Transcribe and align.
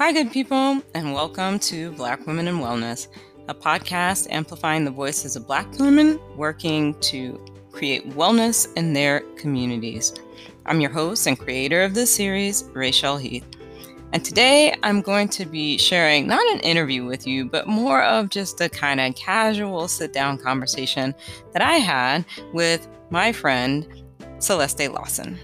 Hi, 0.00 0.12
good 0.12 0.32
people, 0.32 0.80
and 0.94 1.12
welcome 1.12 1.58
to 1.58 1.92
Black 1.92 2.26
Women 2.26 2.48
in 2.48 2.60
Wellness, 2.60 3.08
a 3.48 3.54
podcast 3.54 4.28
amplifying 4.30 4.86
the 4.86 4.90
voices 4.90 5.36
of 5.36 5.46
Black 5.46 5.70
women 5.78 6.18
working 6.38 6.98
to 7.00 7.38
create 7.70 8.08
wellness 8.08 8.66
in 8.78 8.94
their 8.94 9.20
communities. 9.36 10.14
I'm 10.64 10.80
your 10.80 10.90
host 10.90 11.26
and 11.26 11.38
creator 11.38 11.82
of 11.82 11.92
this 11.92 12.10
series, 12.10 12.64
Rachel 12.72 13.18
Heath. 13.18 13.44
And 14.14 14.24
today 14.24 14.74
I'm 14.82 15.02
going 15.02 15.28
to 15.28 15.44
be 15.44 15.76
sharing 15.76 16.26
not 16.26 16.50
an 16.54 16.60
interview 16.60 17.04
with 17.04 17.26
you, 17.26 17.44
but 17.44 17.68
more 17.68 18.02
of 18.02 18.30
just 18.30 18.58
a 18.62 18.70
kind 18.70 19.02
of 19.02 19.14
casual 19.16 19.86
sit 19.86 20.14
down 20.14 20.38
conversation 20.38 21.14
that 21.52 21.60
I 21.60 21.74
had 21.74 22.24
with 22.54 22.88
my 23.10 23.32
friend, 23.32 23.86
Celeste 24.38 24.88
Lawson. 24.88 25.38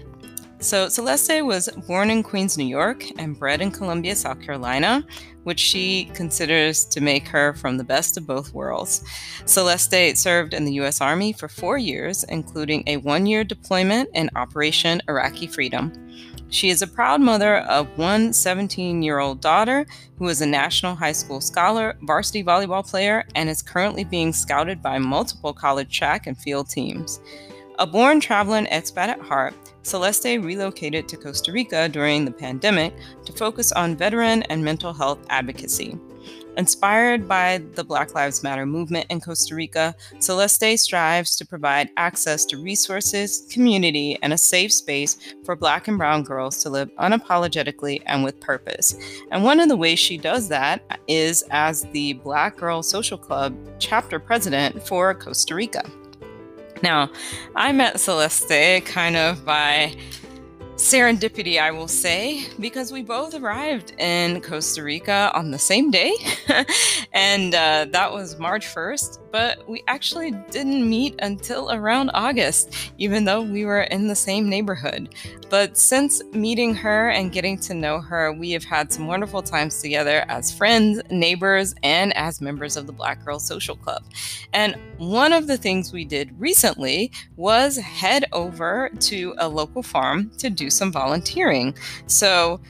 So, 0.59 0.89
Celeste 0.89 1.45
was 1.45 1.69
born 1.87 2.09
in 2.09 2.23
Queens, 2.23 2.57
New 2.57 2.65
York, 2.65 3.05
and 3.19 3.37
bred 3.37 3.61
in 3.61 3.69
Columbia, 3.69 4.15
South 4.15 4.41
Carolina, 4.41 5.05
which 5.43 5.59
she 5.59 6.05
considers 6.15 6.83
to 6.85 6.99
make 6.99 7.27
her 7.27 7.53
from 7.53 7.77
the 7.77 7.83
best 7.83 8.17
of 8.17 8.25
both 8.25 8.53
worlds. 8.53 9.03
Celeste 9.45 10.17
served 10.17 10.55
in 10.55 10.65
the 10.65 10.73
U.S. 10.73 10.99
Army 10.99 11.31
for 11.31 11.47
four 11.47 11.77
years, 11.77 12.23
including 12.23 12.83
a 12.87 12.97
one 12.97 13.27
year 13.27 13.43
deployment 13.43 14.09
in 14.15 14.31
Operation 14.35 14.99
Iraqi 15.07 15.45
Freedom. 15.45 15.93
She 16.49 16.69
is 16.69 16.81
a 16.81 16.87
proud 16.87 17.21
mother 17.21 17.57
of 17.57 17.95
one 17.97 18.33
17 18.33 19.03
year 19.03 19.19
old 19.19 19.41
daughter 19.41 19.85
who 20.17 20.27
is 20.27 20.41
a 20.41 20.45
national 20.47 20.95
high 20.95 21.11
school 21.11 21.39
scholar, 21.39 21.97
varsity 22.01 22.43
volleyball 22.43 22.87
player, 22.87 23.25
and 23.35 23.47
is 23.47 23.61
currently 23.61 24.05
being 24.05 24.33
scouted 24.33 24.81
by 24.81 24.97
multiple 24.97 25.53
college 25.53 25.95
track 25.95 26.25
and 26.25 26.37
field 26.37 26.67
teams. 26.67 27.19
A 27.79 27.85
born 27.85 28.19
traveler 28.19 28.57
and 28.57 28.67
expat 28.67 29.09
at 29.09 29.21
heart, 29.21 29.53
Celeste 29.87 30.41
relocated 30.41 31.07
to 31.07 31.15
Costa 31.15 31.51
Rica 31.53 31.87
during 31.87 32.25
the 32.25 32.31
pandemic 32.31 32.93
to 33.23 33.31
focus 33.31 33.71
on 33.71 33.95
veteran 33.95 34.43
and 34.43 34.63
mental 34.63 34.91
health 34.91 35.25
advocacy. 35.29 35.97
Inspired 36.57 37.27
by 37.27 37.59
the 37.75 37.83
Black 37.83 38.13
Lives 38.13 38.43
Matter 38.43 38.65
movement 38.65 39.05
in 39.09 39.21
Costa 39.21 39.55
Rica, 39.55 39.95
Celeste 40.19 40.77
strives 40.77 41.37
to 41.37 41.45
provide 41.45 41.89
access 41.95 42.43
to 42.45 42.57
resources, 42.57 43.47
community, 43.49 44.17
and 44.21 44.33
a 44.33 44.37
safe 44.37 44.73
space 44.73 45.17
for 45.45 45.55
Black 45.55 45.87
and 45.87 45.97
Brown 45.97 46.23
girls 46.23 46.61
to 46.63 46.69
live 46.69 46.89
unapologetically 46.95 48.01
and 48.07 48.23
with 48.23 48.41
purpose. 48.41 48.95
And 49.31 49.43
one 49.43 49.59
of 49.59 49.69
the 49.69 49.77
ways 49.77 49.99
she 49.99 50.17
does 50.17 50.49
that 50.49 50.99
is 51.07 51.43
as 51.51 51.83
the 51.93 52.13
Black 52.13 52.57
Girl 52.57 52.83
Social 52.83 53.17
Club 53.17 53.55
chapter 53.79 54.19
president 54.19 54.85
for 54.85 55.13
Costa 55.13 55.55
Rica. 55.55 55.89
Now, 56.87 57.11
I 57.53 57.73
met 57.73 57.99
Celeste 57.99 58.85
kind 58.85 59.17
of 59.17 59.43
by 59.43 59.93
serendipity, 60.87 61.59
I 61.59 61.69
will 61.71 61.89
say, 61.89 62.45
because 62.61 62.93
we 62.93 63.03
both 63.03 63.35
arrived 63.35 63.93
in 63.97 64.39
Costa 64.39 64.81
Rica 64.81 65.31
on 65.33 65.51
the 65.51 65.59
same 65.59 65.91
day. 65.91 66.13
and 67.11 67.53
uh, 67.53 67.87
that 67.91 68.09
was 68.09 68.39
March 68.39 68.65
1st 68.65 69.19
but 69.31 69.69
we 69.69 69.83
actually 69.87 70.31
didn't 70.49 70.89
meet 70.89 71.13
until 71.19 71.71
around 71.71 72.09
August, 72.15 72.73
even 72.97 73.25
though 73.25 73.43
we 73.43 73.65
were 73.65 73.83
in 73.83 74.07
the 74.07 74.15
same 74.15 74.49
neighborhood. 74.49 75.13
But 75.49 75.77
since 75.77 76.23
meeting 76.33 76.73
her 76.73 77.09
and 77.09 77.31
getting 77.31 77.59
to 77.59 77.75
know 77.75 78.01
her, 78.01 78.33
we 78.33 78.49
have 78.51 78.63
had 78.63 78.91
some 78.91 79.05
wonderful 79.05 79.41
times 79.41 79.79
together 79.79 80.25
as 80.27 80.51
friends, 80.51 81.01
neighbors, 81.09 81.75
and 81.83 82.15
as 82.17 82.41
members 82.41 82.77
of 82.77 82.87
the 82.87 82.93
Black 82.93 83.23
Girl 83.23 83.39
Social 83.39 83.75
Club. 83.75 84.03
And 84.53 84.75
one 84.97 85.33
of 85.33 85.45
the 85.45 85.57
things 85.57 85.93
we 85.93 86.03
did 86.03 86.37
recently 86.39 87.11
was 87.35 87.77
head 87.77 88.25
over 88.31 88.89
to 89.01 89.35
a 89.37 89.47
local 89.47 89.83
farm 89.83 90.31
to 90.39 90.49
do 90.49 90.69
some 90.77 90.91
volunteering. 90.91 91.75
So 92.05 92.61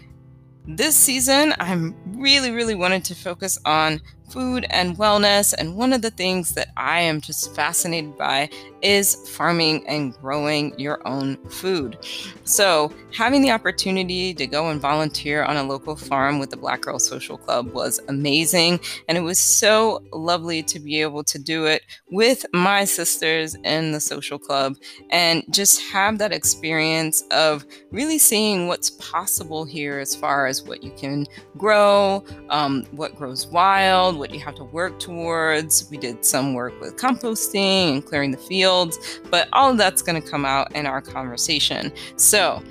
this 0.66 0.96
season, 0.96 1.54
I'm 1.60 1.96
really, 2.18 2.52
really 2.52 2.76
wanted 2.76 3.06
to 3.06 3.16
focus 3.16 3.58
on 3.66 4.02
food 4.30 4.66
and 4.70 4.98
wellness. 4.98 5.54
And 5.58 5.76
one 5.76 5.94
of 5.94 6.02
the 6.02 6.12
things 6.12 6.54
that 6.56 6.70
I 6.78 7.00
am 7.02 7.22
just 7.22 7.56
fascinated 7.56 8.18
by 8.18 8.50
is 8.82 9.16
farming 9.30 9.88
and 9.88 10.14
growing 10.18 10.78
your 10.80 11.06
own 11.08 11.38
food. 11.50 11.98
So, 12.44 12.92
having 13.14 13.42
the 13.42 13.52
opportunity 13.52 14.34
to 14.36 14.46
go 14.46 14.70
and 14.70 14.80
volunteer 14.80 15.44
on 15.44 15.58
a 15.58 15.64
local 15.64 15.96
farm 15.96 16.40
with 16.40 16.52
the 16.52 16.58
Black 16.58 16.82
Girl 16.82 17.00
Social 17.00 17.38
Club 17.38 17.74
was 17.74 18.00
amazing. 18.08 18.80
And 19.08 19.18
it 19.18 19.22
was 19.22 19.40
so 19.40 20.04
lovely 20.14 20.62
to 20.64 20.80
be 20.80 21.02
able 21.02 21.24
to 21.24 21.40
do 21.40 21.66
it 21.66 21.84
with 22.12 22.46
my 22.54 22.86
sisters 22.86 23.56
in 23.64 23.92
the 23.92 24.00
social 24.00 24.38
club 24.38 24.76
and 25.10 25.44
just 25.50 25.82
have 25.92 26.18
that 26.20 26.32
experience 26.32 27.24
of 27.32 27.66
really 27.92 28.20
seeing 28.20 28.68
what's 28.68 28.92
possible 28.92 29.66
here 29.66 30.00
as 30.00 30.16
far 30.16 30.46
as 30.46 30.64
what 30.64 30.84
you 30.84 30.92
can 30.92 31.26
grow, 31.58 32.24
um, 32.50 32.86
what 32.92 33.16
grows 33.16 33.48
wild 33.48 34.17
what 34.18 34.34
you 34.34 34.40
have 34.40 34.56
to 34.56 34.64
work 34.64 35.00
towards. 35.00 35.90
We 35.90 35.98
did 35.98 36.26
some 36.26 36.54
work 36.54 36.80
with 36.82 36.98
composting 36.98 37.94
and 37.94 38.06
clearing 38.06 38.32
the 38.32 38.38
fields, 38.38 39.20
but 39.30 39.48
all 39.54 39.72
of 39.72 39.78
that's 39.78 40.02
going 40.02 40.22
to 40.22 40.28
come 40.28 40.46
out 40.46 40.76
in 40.76 40.86
our 40.86 41.02
conversation. 41.02 41.92
So, 42.16 42.62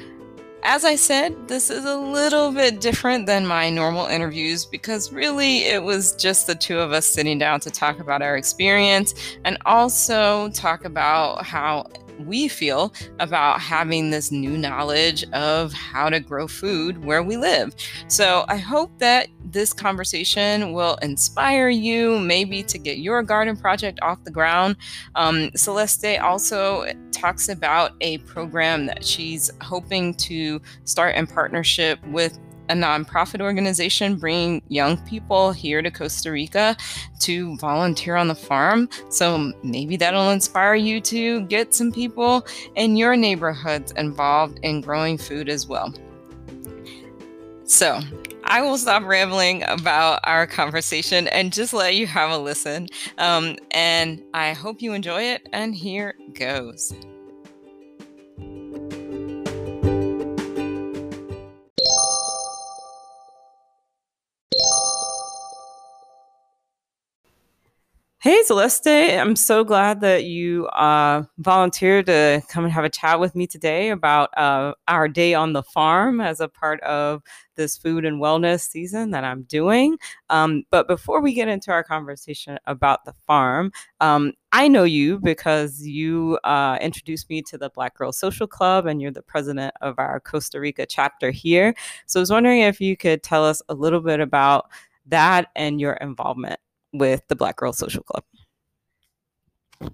as 0.63 0.85
I 0.85 0.97
said, 0.97 1.47
this 1.47 1.71
is 1.71 1.85
a 1.85 1.97
little 1.97 2.51
bit 2.51 2.81
different 2.81 3.27
than 3.27 3.47
my 3.47 3.71
normal 3.71 4.07
interviews 4.07 4.65
because 4.65 5.13
really 5.13 5.59
it 5.65 5.81
was 5.81 6.17
just 6.17 6.49
the 6.49 6.57
two 6.57 6.81
of 6.81 6.91
us 6.91 7.07
sitting 7.07 7.39
down 7.39 7.61
to 7.61 7.71
talk 7.71 8.01
about 8.01 8.21
our 8.21 8.37
experience 8.37 9.15
and 9.45 9.59
also 9.65 10.49
talk 10.51 10.85
about 10.85 11.45
how 11.45 11.87
we 12.21 12.49
feel 12.49 12.93
about 13.21 13.61
having 13.61 14.11
this 14.11 14.31
new 14.33 14.57
knowledge 14.57 15.25
of 15.33 15.73
how 15.73 16.09
to 16.09 16.21
grow 16.21 16.47
food 16.49 17.05
where 17.05 17.23
we 17.23 17.37
live. 17.37 17.75
So 18.09 18.45
I 18.49 18.57
hope 18.57 18.99
that 18.99 19.29
this 19.45 19.73
conversation 19.73 20.73
will 20.73 20.97
inspire 21.03 21.69
you, 21.69 22.19
maybe 22.19 22.63
to 22.65 22.79
get 22.79 22.99
your 22.99 23.23
garden 23.23 23.57
project 23.57 23.99
off 24.03 24.23
the 24.25 24.31
ground. 24.31 24.77
Um, 25.15 25.51
Celeste 25.55 26.19
also 26.21 26.87
talks 27.13 27.49
about 27.49 27.93
a 28.01 28.19
program 28.19 28.87
that 28.87 29.05
she's 29.05 29.51
hoping 29.63 30.15
to 30.15 30.61
start 30.85 31.15
in 31.17 31.27
partnership 31.27 32.05
with 32.09 32.39
a 32.69 32.75
nonprofit 32.75 33.41
organization 33.41 34.17
bringing 34.17 34.63
young 34.69 34.97
people 35.07 35.53
here 35.53 35.83
to 35.83 35.91
Costa 35.91 36.31
Rica 36.31 36.77
to 37.21 37.57
volunteer 37.59 38.17
on 38.17 38.29
the 38.29 38.35
farm. 38.35 38.89
So 39.09 39.53
maybe 39.63 39.97
that'll 39.97 40.31
inspire 40.31 40.75
you 40.75 41.01
to 41.03 41.43
get 41.43 41.75
some 41.75 41.93
people 41.93 42.47
in 42.75 42.97
your 42.97 43.17
neighborhoods 43.17 43.93
involved 43.93 44.59
in 44.63 44.81
growing 44.81 45.19
food 45.19 45.49
as 45.49 45.67
well. 45.67 45.93
So, 47.65 48.01
I 48.49 48.63
will 48.63 48.79
stop 48.79 49.03
rambling 49.03 49.65
about 49.65 50.21
our 50.23 50.47
conversation 50.47 51.27
and 51.29 51.53
just 51.53 51.75
let 51.75 51.97
you 51.97 52.07
have 52.07 52.31
a 52.31 52.39
listen. 52.39 52.87
Um, 53.19 53.57
and 53.73 54.23
I 54.35 54.53
hope 54.53 54.81
you 54.81 54.93
enjoy 54.93 55.23
it. 55.23 55.49
And 55.53 55.75
here 55.75 56.15
goes. 56.33 56.95
Hey, 68.27 68.43
Celeste. 68.43 68.89
I'm 68.89 69.37
so 69.37 69.63
glad 69.63 70.01
that 70.01 70.25
you 70.25 70.67
uh, 70.71 71.23
volunteered 71.39 72.07
to 72.07 72.43
come 72.49 72.65
and 72.65 72.73
have 72.73 72.83
a 72.83 72.91
chat 72.91 73.21
with 73.21 73.37
me 73.37 73.47
today 73.47 73.91
about 73.91 74.37
uh, 74.37 74.75
our 74.89 75.07
day 75.07 75.33
on 75.35 75.53
the 75.53 75.63
farm 75.63 76.21
as 76.21 76.41
a 76.41 76.49
part 76.49 76.81
of 76.81 77.23
this 77.55 77.79
food 77.79 78.05
and 78.05 78.21
wellness 78.21 78.69
season 78.69 79.13
that 79.13 79.23
I'm 79.23 79.45
doing. 79.45 79.97
Um, 80.29 80.65
but 80.73 80.89
before 80.89 81.21
we 81.21 81.35
get 81.35 81.47
into 81.47 81.71
our 81.71 81.85
conversation 81.85 82.59
about 82.67 83.05
the 83.05 83.13
farm, 83.13 83.71
um, 84.01 84.33
I 84.51 84.67
know 84.67 84.83
you 84.83 85.21
because 85.21 85.87
you 85.87 86.41
uh, 86.43 86.79
introduced 86.81 87.31
me 87.31 87.43
to 87.43 87.57
the 87.57 87.71
Black 87.71 87.95
Girl 87.95 88.11
Social 88.11 88.49
Club 88.49 88.87
and 88.87 89.01
you're 89.01 89.13
the 89.13 89.23
president 89.23 89.73
of 89.83 90.01
our 90.01 90.19
Costa 90.19 90.59
Rica 90.59 90.85
chapter 90.85 91.31
here. 91.31 91.77
So 92.07 92.19
I 92.19 92.23
was 92.23 92.33
wondering 92.33 92.63
if 92.63 92.81
you 92.81 92.97
could 92.97 93.23
tell 93.23 93.45
us 93.45 93.63
a 93.69 93.75
little 93.75 94.01
bit 94.01 94.19
about 94.19 94.69
that 95.07 95.47
and 95.55 95.81
your 95.81 95.93
involvement 95.93 96.59
with 96.99 97.23
the 97.29 97.37
Black 97.37 97.57
Girl 97.57 97.73
Social 97.73 98.03
Club. 98.03 98.25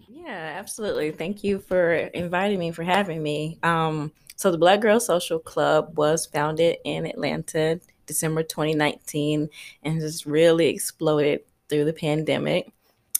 Yeah, 0.08 0.54
absolutely. 0.58 1.10
Thank 1.10 1.42
you 1.42 1.58
for 1.58 1.92
inviting 1.92 2.58
me, 2.58 2.70
for 2.70 2.84
having 2.84 3.22
me. 3.22 3.58
Um, 3.62 4.12
so, 4.36 4.50
the 4.50 4.58
Black 4.58 4.80
Girl 4.80 5.00
Social 5.00 5.38
Club 5.38 5.96
was 5.96 6.26
founded 6.26 6.76
in 6.84 7.06
Atlanta 7.06 7.80
December 8.06 8.42
2019 8.42 9.48
and 9.82 10.02
has 10.02 10.26
really 10.26 10.68
exploded 10.68 11.40
through 11.68 11.84
the 11.84 11.92
pandemic. 11.92 12.72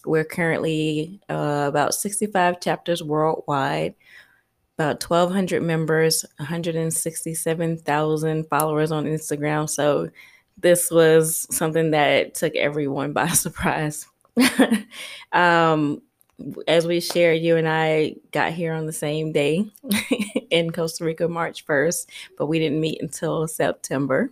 We're 0.05 0.25
currently 0.25 1.21
uh, 1.29 1.67
about 1.69 1.95
65 1.95 2.61
chapters 2.61 3.03
worldwide, 3.03 3.95
about 4.77 5.03
1,200 5.03 5.63
members, 5.63 6.25
167,000 6.39 8.49
followers 8.49 8.91
on 8.91 9.05
Instagram. 9.05 9.69
So, 9.69 10.09
this 10.63 10.91
was 10.91 11.47
something 11.55 11.91
that 11.91 12.35
took 12.35 12.55
everyone 12.57 13.13
by 13.13 13.29
surprise. 13.29 14.07
um, 15.33 16.01
as 16.67 16.87
we 16.87 17.01
shared, 17.01 17.43
you 17.43 17.57
and 17.57 17.69
I 17.69 18.17
got 18.33 18.53
here 18.53 18.73
on 18.73 18.87
the 18.87 18.93
same 18.93 19.33
day 19.33 19.67
in 20.51 20.73
Costa 20.73 21.05
Rica, 21.05 21.29
March 21.29 21.67
1st, 21.67 22.07
but 22.39 22.47
we 22.47 22.59
didn't 22.59 22.81
meet 22.81 23.01
until 23.03 23.47
September. 23.47 24.31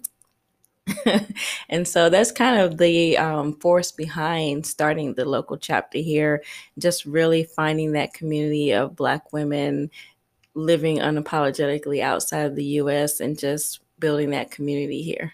and 1.68 1.86
so 1.86 2.08
that's 2.08 2.32
kind 2.32 2.60
of 2.60 2.78
the 2.78 3.16
um, 3.16 3.54
force 3.60 3.92
behind 3.92 4.66
starting 4.66 5.14
the 5.14 5.24
local 5.24 5.56
chapter 5.56 5.98
here, 5.98 6.42
just 6.78 7.04
really 7.04 7.44
finding 7.44 7.92
that 7.92 8.14
community 8.14 8.72
of 8.72 8.96
Black 8.96 9.32
women 9.32 9.90
living 10.54 10.98
unapologetically 10.98 12.02
outside 12.02 12.46
of 12.46 12.56
the 12.56 12.64
US 12.64 13.20
and 13.20 13.38
just 13.38 13.80
building 14.00 14.30
that 14.30 14.50
community 14.50 15.02
here. 15.02 15.32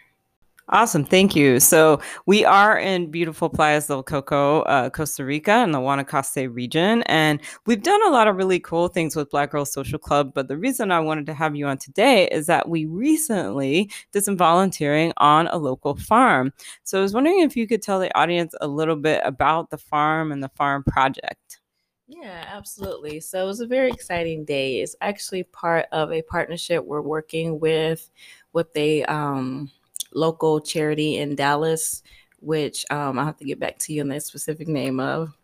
Awesome. 0.68 1.04
Thank 1.04 1.36
you. 1.36 1.60
So 1.60 2.00
we 2.26 2.44
are 2.44 2.76
in 2.76 3.08
beautiful 3.08 3.48
Playas 3.48 3.86
del 3.86 4.02
Coco, 4.02 4.62
uh, 4.62 4.90
Costa 4.90 5.24
Rica 5.24 5.62
in 5.62 5.70
the 5.70 5.78
Guanacaste 5.78 6.52
region. 6.52 7.04
And 7.04 7.40
we've 7.66 7.84
done 7.84 8.04
a 8.04 8.10
lot 8.10 8.26
of 8.26 8.34
really 8.34 8.58
cool 8.58 8.88
things 8.88 9.14
with 9.14 9.30
Black 9.30 9.52
Girls 9.52 9.72
Social 9.72 10.00
Club. 10.00 10.32
But 10.34 10.48
the 10.48 10.56
reason 10.56 10.90
I 10.90 10.98
wanted 10.98 11.26
to 11.26 11.34
have 11.34 11.54
you 11.54 11.68
on 11.68 11.78
today 11.78 12.26
is 12.30 12.46
that 12.46 12.68
we 12.68 12.84
recently 12.84 13.88
did 14.10 14.24
some 14.24 14.36
volunteering 14.36 15.12
on 15.18 15.46
a 15.46 15.56
local 15.56 15.94
farm. 15.94 16.52
So 16.82 16.98
I 16.98 17.02
was 17.02 17.14
wondering 17.14 17.42
if 17.42 17.56
you 17.56 17.68
could 17.68 17.80
tell 17.80 18.00
the 18.00 18.12
audience 18.18 18.52
a 18.60 18.66
little 18.66 18.96
bit 18.96 19.22
about 19.24 19.70
the 19.70 19.78
farm 19.78 20.32
and 20.32 20.42
the 20.42 20.50
farm 20.56 20.82
project. 20.82 21.60
Yeah, 22.08 22.44
absolutely. 22.48 23.20
So 23.20 23.44
it 23.44 23.46
was 23.46 23.60
a 23.60 23.68
very 23.68 23.90
exciting 23.90 24.44
day. 24.44 24.80
It's 24.80 24.96
actually 25.00 25.44
part 25.44 25.86
of 25.92 26.12
a 26.12 26.22
partnership 26.22 26.84
we're 26.84 27.02
working 27.02 27.60
with 27.60 28.10
with 28.52 28.76
a 28.76 29.04
um, 29.04 29.70
local 30.16 30.60
charity 30.60 31.18
in 31.18 31.36
Dallas, 31.36 32.02
which 32.40 32.84
um, 32.90 33.18
I'll 33.18 33.26
have 33.26 33.36
to 33.38 33.44
get 33.44 33.60
back 33.60 33.78
to 33.80 33.92
you 33.92 34.02
on 34.02 34.08
that 34.08 34.22
specific 34.22 34.66
name 34.66 34.98
of. 34.98 35.36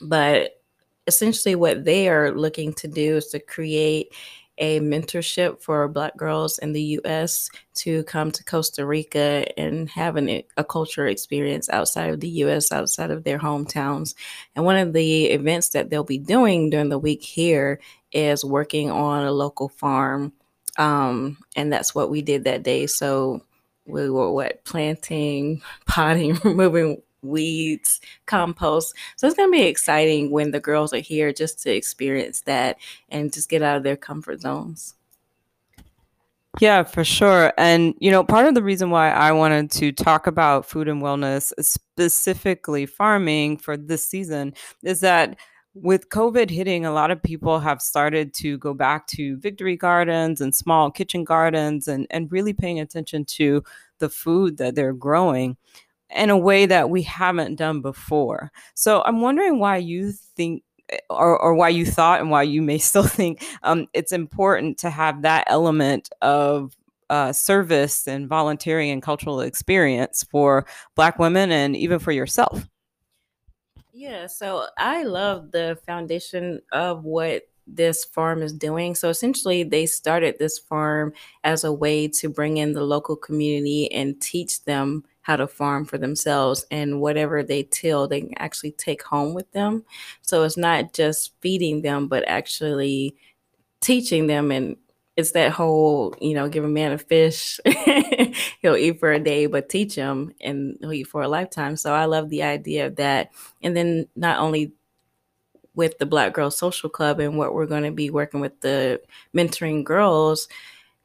But 0.00 0.62
essentially, 1.06 1.54
what 1.54 1.84
they 1.84 2.08
are 2.08 2.32
looking 2.32 2.72
to 2.74 2.88
do 2.88 3.16
is 3.16 3.28
to 3.28 3.38
create 3.38 4.12
a 4.58 4.80
mentorship 4.80 5.62
for 5.62 5.88
Black 5.88 6.16
girls 6.16 6.58
in 6.58 6.72
the 6.72 7.00
US 7.02 7.48
to 7.74 8.04
come 8.04 8.30
to 8.30 8.44
Costa 8.44 8.84
Rica 8.84 9.46
and 9.58 9.88
have 9.90 10.16
an, 10.16 10.42
a 10.56 10.64
culture 10.64 11.06
experience 11.06 11.70
outside 11.70 12.10
of 12.10 12.20
the 12.20 12.28
US, 12.28 12.70
outside 12.70 13.10
of 13.10 13.24
their 13.24 13.38
hometowns. 13.38 14.14
And 14.54 14.64
one 14.64 14.76
of 14.76 14.92
the 14.92 15.26
events 15.26 15.70
that 15.70 15.90
they'll 15.90 16.04
be 16.04 16.18
doing 16.18 16.70
during 16.70 16.90
the 16.90 16.98
week 16.98 17.22
here 17.22 17.80
is 18.12 18.44
working 18.44 18.90
on 18.90 19.24
a 19.24 19.32
local 19.32 19.68
farm. 19.68 20.32
Um, 20.76 21.38
and 21.56 21.72
that's 21.72 21.94
what 21.94 22.10
we 22.10 22.22
did 22.22 22.44
that 22.44 22.62
day. 22.62 22.86
So 22.86 23.42
we 23.86 24.10
were 24.10 24.32
what 24.32 24.64
planting, 24.64 25.62
potting, 25.86 26.38
removing 26.44 27.02
weeds, 27.22 28.00
compost. 28.26 28.94
So 29.16 29.26
it's 29.26 29.36
going 29.36 29.50
to 29.50 29.56
be 29.56 29.66
exciting 29.66 30.30
when 30.30 30.50
the 30.50 30.60
girls 30.60 30.92
are 30.92 30.98
here 30.98 31.32
just 31.32 31.62
to 31.62 31.74
experience 31.74 32.40
that 32.42 32.78
and 33.08 33.32
just 33.32 33.48
get 33.48 33.62
out 33.62 33.76
of 33.76 33.82
their 33.82 33.96
comfort 33.96 34.40
zones. 34.40 34.94
Yeah, 36.60 36.82
for 36.82 37.02
sure. 37.02 37.52
And, 37.56 37.94
you 37.98 38.10
know, 38.10 38.24
part 38.24 38.46
of 38.46 38.54
the 38.54 38.62
reason 38.62 38.90
why 38.90 39.10
I 39.10 39.32
wanted 39.32 39.70
to 39.72 39.90
talk 39.90 40.26
about 40.26 40.66
food 40.66 40.86
and 40.86 41.00
wellness, 41.00 41.50
specifically 41.60 42.84
farming 42.84 43.56
for 43.56 43.76
this 43.76 44.06
season, 44.06 44.52
is 44.82 45.00
that 45.00 45.38
with 45.74 46.10
COVID 46.10 46.50
hitting, 46.50 46.84
a 46.84 46.92
lot 46.92 47.10
of 47.10 47.22
people 47.22 47.58
have 47.60 47.80
started 47.80 48.34
to 48.34 48.58
go 48.58 48.74
back 48.74 49.06
to 49.08 49.36
victory 49.38 49.76
gardens 49.76 50.40
and 50.40 50.54
small 50.54 50.90
kitchen 50.90 51.24
gardens 51.24 51.88
and, 51.88 52.06
and 52.10 52.30
really 52.30 52.52
paying 52.52 52.78
attention 52.78 53.24
to 53.24 53.62
the 53.98 54.08
food 54.08 54.58
that 54.58 54.74
they're 54.74 54.92
growing 54.92 55.56
in 56.14 56.28
a 56.28 56.36
way 56.36 56.66
that 56.66 56.90
we 56.90 57.02
haven't 57.02 57.56
done 57.56 57.80
before. 57.80 58.52
So 58.74 59.02
I'm 59.02 59.22
wondering 59.22 59.58
why 59.58 59.78
you 59.78 60.12
think 60.12 60.62
or, 61.08 61.38
or 61.38 61.54
why 61.54 61.70
you 61.70 61.86
thought 61.86 62.20
and 62.20 62.30
why 62.30 62.42
you 62.42 62.60
may 62.60 62.78
still 62.78 63.04
think 63.04 63.42
um, 63.62 63.86
it's 63.94 64.12
important 64.12 64.78
to 64.78 64.90
have 64.90 65.22
that 65.22 65.44
element 65.46 66.10
of 66.20 66.76
uh, 67.08 67.32
service 67.32 68.06
and 68.06 68.28
volunteering 68.28 68.90
and 68.90 69.02
cultural 69.02 69.40
experience 69.40 70.24
for 70.30 70.66
Black 70.96 71.18
women 71.18 71.50
and 71.50 71.76
even 71.76 71.98
for 71.98 72.12
yourself. 72.12 72.66
Yeah, 74.02 74.26
so 74.26 74.66
I 74.76 75.04
love 75.04 75.52
the 75.52 75.78
foundation 75.86 76.60
of 76.72 77.04
what 77.04 77.44
this 77.68 78.04
farm 78.04 78.42
is 78.42 78.52
doing. 78.52 78.96
So 78.96 79.08
essentially, 79.08 79.62
they 79.62 79.86
started 79.86 80.40
this 80.40 80.58
farm 80.58 81.12
as 81.44 81.62
a 81.62 81.72
way 81.72 82.08
to 82.08 82.28
bring 82.28 82.56
in 82.56 82.72
the 82.72 82.82
local 82.82 83.14
community 83.14 83.92
and 83.92 84.20
teach 84.20 84.64
them 84.64 85.04
how 85.20 85.36
to 85.36 85.46
farm 85.46 85.84
for 85.84 85.98
themselves 85.98 86.66
and 86.72 87.00
whatever 87.00 87.44
they 87.44 87.62
till 87.62 88.08
they 88.08 88.22
can 88.22 88.34
actually 88.38 88.72
take 88.72 89.04
home 89.04 89.34
with 89.34 89.48
them 89.52 89.84
so 90.20 90.42
it's 90.42 90.56
not 90.56 90.92
just 90.92 91.32
feeding 91.40 91.82
them 91.82 92.08
but 92.08 92.24
actually 92.26 93.14
teaching 93.80 94.26
them 94.26 94.50
and 94.50 94.76
it's 95.16 95.32
that 95.32 95.52
whole 95.52 96.14
you 96.20 96.34
know 96.34 96.48
give 96.48 96.64
a 96.64 96.68
man 96.68 96.92
a 96.92 96.98
fish 96.98 97.60
he'll 98.62 98.76
eat 98.76 98.98
for 98.98 99.12
a 99.12 99.20
day 99.20 99.46
but 99.46 99.68
teach 99.68 99.94
him 99.94 100.32
and 100.40 100.76
he'll 100.80 100.92
eat 100.92 101.06
for 101.06 101.22
a 101.22 101.28
lifetime 101.28 101.76
so 101.76 101.92
i 101.92 102.04
love 102.04 102.28
the 102.30 102.42
idea 102.42 102.86
of 102.86 102.96
that 102.96 103.30
and 103.62 103.76
then 103.76 104.06
not 104.16 104.38
only 104.38 104.72
with 105.74 105.98
the 105.98 106.06
black 106.06 106.32
girls 106.32 106.56
social 106.56 106.90
club 106.90 107.20
and 107.20 107.36
what 107.36 107.54
we're 107.54 107.66
going 107.66 107.82
to 107.82 107.90
be 107.90 108.10
working 108.10 108.40
with 108.40 108.58
the 108.60 109.00
mentoring 109.34 109.84
girls 109.84 110.48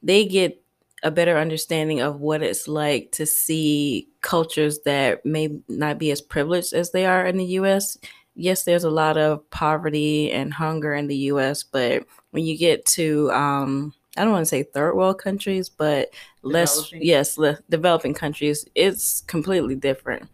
they 0.02 0.24
get 0.24 0.62
a 1.02 1.10
better 1.10 1.38
understanding 1.38 2.00
of 2.00 2.20
what 2.20 2.42
it's 2.42 2.66
like 2.66 3.12
to 3.12 3.26
see 3.26 4.08
cultures 4.20 4.80
that 4.80 5.24
may 5.24 5.48
not 5.68 5.98
be 5.98 6.10
as 6.10 6.20
privileged 6.20 6.72
as 6.72 6.90
they 6.90 7.06
are 7.06 7.26
in 7.26 7.36
the 7.36 7.44
US. 7.44 7.96
Yes, 8.34 8.64
there's 8.64 8.84
a 8.84 8.90
lot 8.90 9.16
of 9.16 9.48
poverty 9.50 10.32
and 10.32 10.52
hunger 10.52 10.94
in 10.94 11.06
the 11.06 11.16
US, 11.32 11.62
but 11.62 12.04
when 12.30 12.44
you 12.44 12.56
get 12.56 12.84
to 12.86 13.30
um, 13.32 13.94
I 14.18 14.24
don't 14.24 14.32
want 14.32 14.42
to 14.42 14.48
say 14.48 14.64
third 14.64 14.94
world 14.94 15.18
countries, 15.18 15.68
but 15.68 16.10
less 16.42 16.92
yes, 16.92 17.38
developing 17.70 18.14
countries, 18.14 18.64
it's 18.74 19.22
completely 19.22 19.76
different. 19.76 20.28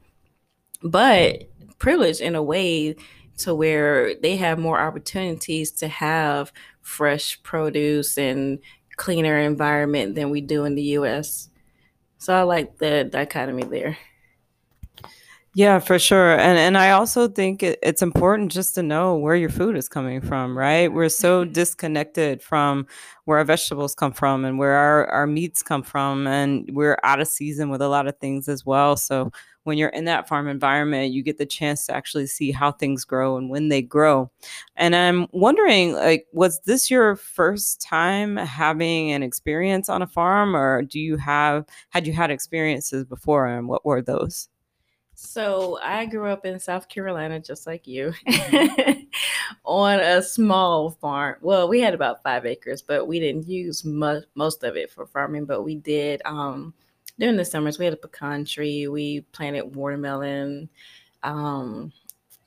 But 0.82 1.48
privileged 1.78 2.20
in 2.20 2.34
a 2.34 2.42
way 2.42 2.96
to 3.38 3.54
where 3.54 4.14
they 4.14 4.36
have 4.36 4.58
more 4.58 4.80
opportunities 4.80 5.70
to 5.72 5.88
have 5.88 6.52
fresh 6.82 7.42
produce 7.42 8.16
and 8.16 8.58
cleaner 8.96 9.38
environment 9.38 10.14
than 10.14 10.30
we 10.30 10.40
do 10.40 10.64
in 10.64 10.74
the 10.76 10.82
US. 10.98 11.50
So 12.18 12.34
I 12.34 12.42
like 12.42 12.78
the 12.78 13.04
dichotomy 13.04 13.64
there. 13.64 13.98
Yeah, 15.56 15.78
for 15.78 16.00
sure. 16.00 16.32
And 16.36 16.58
and 16.58 16.76
I 16.76 16.90
also 16.90 17.28
think 17.28 17.62
it, 17.62 17.78
it's 17.80 18.02
important 18.02 18.50
just 18.50 18.74
to 18.74 18.82
know 18.82 19.14
where 19.16 19.36
your 19.36 19.50
food 19.50 19.76
is 19.76 19.88
coming 19.88 20.20
from, 20.20 20.58
right? 20.58 20.92
We're 20.92 21.08
so 21.08 21.44
mm-hmm. 21.44 21.52
disconnected 21.52 22.42
from 22.42 22.88
where 23.24 23.38
our 23.38 23.44
vegetables 23.44 23.94
come 23.94 24.12
from 24.12 24.44
and 24.44 24.58
where 24.58 24.72
our, 24.72 25.06
our 25.06 25.26
meats 25.28 25.62
come 25.62 25.84
from. 25.84 26.26
And 26.26 26.68
we're 26.72 26.98
out 27.04 27.20
of 27.20 27.28
season 27.28 27.70
with 27.70 27.80
a 27.82 27.88
lot 27.88 28.08
of 28.08 28.18
things 28.18 28.48
as 28.48 28.66
well. 28.66 28.96
So 28.96 29.30
when 29.62 29.78
you're 29.78 29.90
in 29.90 30.06
that 30.06 30.26
farm 30.26 30.48
environment, 30.48 31.12
you 31.12 31.22
get 31.22 31.38
the 31.38 31.46
chance 31.46 31.86
to 31.86 31.94
actually 31.94 32.26
see 32.26 32.50
how 32.50 32.72
things 32.72 33.04
grow 33.04 33.36
and 33.36 33.48
when 33.48 33.68
they 33.68 33.80
grow. 33.80 34.32
And 34.74 34.96
I'm 34.96 35.28
wondering, 35.30 35.92
like, 35.94 36.26
was 36.32 36.60
this 36.66 36.90
your 36.90 37.14
first 37.14 37.80
time 37.80 38.36
having 38.36 39.12
an 39.12 39.22
experience 39.22 39.88
on 39.88 40.02
a 40.02 40.06
farm, 40.08 40.56
or 40.56 40.82
do 40.82 40.98
you 40.98 41.16
have 41.16 41.64
had 41.90 42.06
you 42.08 42.12
had 42.12 42.30
experiences 42.32 43.04
before, 43.04 43.46
and 43.46 43.68
what 43.68 43.84
were 43.86 44.02
those? 44.02 44.48
So 45.14 45.78
I 45.82 46.06
grew 46.06 46.26
up 46.26 46.44
in 46.44 46.58
South 46.58 46.88
Carolina, 46.88 47.40
just 47.40 47.66
like 47.66 47.86
you, 47.86 48.12
on 49.64 50.00
a 50.00 50.22
small 50.22 50.90
farm. 50.90 51.36
Well, 51.40 51.68
we 51.68 51.80
had 51.80 51.94
about 51.94 52.22
five 52.22 52.46
acres, 52.46 52.82
but 52.82 53.06
we 53.06 53.20
didn't 53.20 53.48
use 53.48 53.84
most 53.84 54.64
of 54.64 54.76
it 54.76 54.90
for 54.90 55.06
farming. 55.06 55.44
But 55.44 55.62
we 55.62 55.76
did 55.76 56.20
um, 56.24 56.74
during 57.18 57.36
the 57.36 57.44
summers. 57.44 57.78
We 57.78 57.84
had 57.84 57.94
a 57.94 57.98
pecan 57.98 58.44
tree. 58.44 58.88
We 58.88 59.20
planted 59.32 59.74
watermelon, 59.74 60.68
um, 61.22 61.92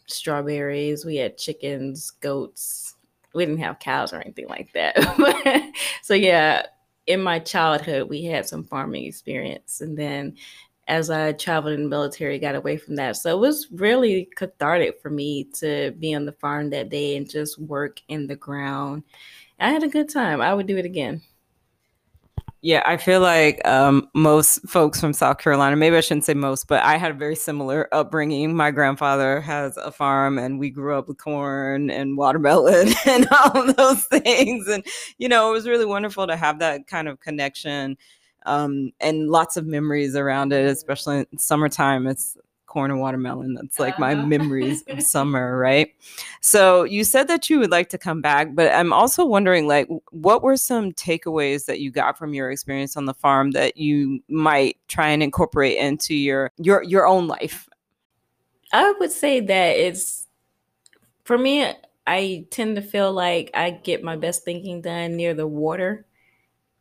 strawberries. 0.07 1.05
We 1.05 1.15
had 1.15 1.37
chickens, 1.37 2.11
goats. 2.11 2.95
We 3.33 3.45
didn't 3.45 3.61
have 3.61 3.79
cows 3.79 4.13
or 4.13 4.19
anything 4.19 4.47
like 4.47 4.73
that. 4.73 5.73
so 6.01 6.13
yeah, 6.13 6.65
in 7.05 7.21
my 7.21 7.39
childhood, 7.39 8.09
we 8.09 8.23
had 8.25 8.45
some 8.47 8.63
farming 8.63 9.05
experience, 9.05 9.81
and 9.81 9.97
then 9.97 10.35
as 10.87 11.09
I 11.09 11.33
traveled 11.33 11.73
in 11.73 11.83
the 11.83 11.89
military, 11.89 12.39
got 12.39 12.55
away 12.55 12.77
from 12.77 12.95
that. 12.95 13.17
So 13.17 13.35
it 13.35 13.39
was 13.39 13.67
really 13.71 14.29
cathartic 14.35 15.01
for 15.01 15.09
me 15.09 15.45
to 15.55 15.91
be 15.99 16.13
on 16.13 16.25
the 16.25 16.31
farm 16.31 16.69
that 16.69 16.89
day 16.89 17.17
and 17.17 17.29
just 17.29 17.59
work 17.59 18.01
in 18.07 18.27
the 18.27 18.35
ground. 18.35 19.03
I 19.59 19.69
had 19.69 19.83
a 19.83 19.89
good 19.89 20.09
time. 20.09 20.41
I 20.41 20.53
would 20.53 20.67
do 20.67 20.77
it 20.77 20.85
again. 20.85 21.21
Yeah, 22.61 22.81
I 22.85 22.97
feel 22.97 23.21
like 23.21 23.65
um, 23.67 24.09
most 24.15 24.67
folks 24.67 24.99
from 24.99 25.13
South 25.13 25.37
Carolina, 25.37 25.75
maybe 25.75 25.95
I 25.95 26.01
shouldn't 26.01 26.25
say 26.25 26.33
most, 26.33 26.67
but 26.67 26.83
I 26.83 26.97
had 26.97 27.11
a 27.11 27.13
very 27.13 27.35
similar 27.35 27.87
upbringing. 27.93 28.55
My 28.55 28.71
grandfather 28.71 29.41
has 29.41 29.77
a 29.77 29.91
farm 29.91 30.39
and 30.39 30.59
we 30.59 30.71
grew 30.71 30.97
up 30.97 31.07
with 31.07 31.19
corn 31.19 31.91
and 31.91 32.17
watermelon 32.17 32.89
and 33.05 33.27
all 33.31 33.71
those 33.73 34.05
things. 34.05 34.67
And, 34.67 34.83
you 35.19 35.29
know, 35.29 35.49
it 35.49 35.53
was 35.53 35.67
really 35.67 35.85
wonderful 35.85 36.25
to 36.25 36.35
have 36.35 36.57
that 36.59 36.87
kind 36.87 37.07
of 37.07 37.19
connection 37.19 37.95
um, 38.47 38.91
and 38.99 39.29
lots 39.29 39.57
of 39.57 39.67
memories 39.67 40.15
around 40.15 40.53
it, 40.53 40.65
especially 40.65 41.19
in 41.31 41.37
summertime. 41.37 42.07
It's 42.07 42.37
corn 42.67 42.91
and 42.91 42.99
watermelon. 42.99 43.53
That's 43.55 43.79
like 43.79 43.97
my 43.97 44.13
Uh-huh. 44.13 44.25
memories 44.27 44.83
of 44.89 45.01
summer, 45.13 45.57
right? 45.57 45.93
So 46.41 46.83
you 46.83 47.03
said 47.03 47.27
that 47.29 47.49
you 47.49 47.59
would 47.59 47.71
like 47.71 47.89
to 47.89 47.97
come 47.97 48.21
back, 48.21 48.55
but 48.55 48.73
I'm 48.73 48.93
also 48.93 49.25
wondering 49.25 49.67
like 49.67 49.87
what 50.11 50.43
were 50.43 50.57
some 50.57 50.93
takeaways 50.93 51.65
that 51.65 51.79
you 51.79 51.91
got 51.91 52.17
from 52.17 52.33
your 52.33 52.51
experience 52.51 52.97
on 52.97 53.05
the 53.05 53.13
farm 53.13 53.51
that 53.51 53.77
you 53.77 54.21
might 54.29 54.77
try 54.87 55.09
and 55.09 55.23
incorporate 55.23 55.77
into 55.77 56.15
your 56.15 56.51
your 56.57 56.83
your 56.83 57.07
own 57.07 57.27
life? 57.27 57.69
I 58.71 58.91
would 58.99 59.11
say 59.11 59.39
that 59.39 59.77
it's 59.77 60.27
for 61.25 61.37
me, 61.39 61.67
I 62.07 62.47
tend 62.51 62.77
to 62.77 62.83
feel 62.83 63.13
like 63.13 63.51
I 63.55 63.71
get 63.71 64.03
my 64.03 64.17
best 64.17 64.45
thinking 64.45 64.81
done 64.81 65.17
near 65.17 65.35
the 65.35 65.47
water, 65.47 66.06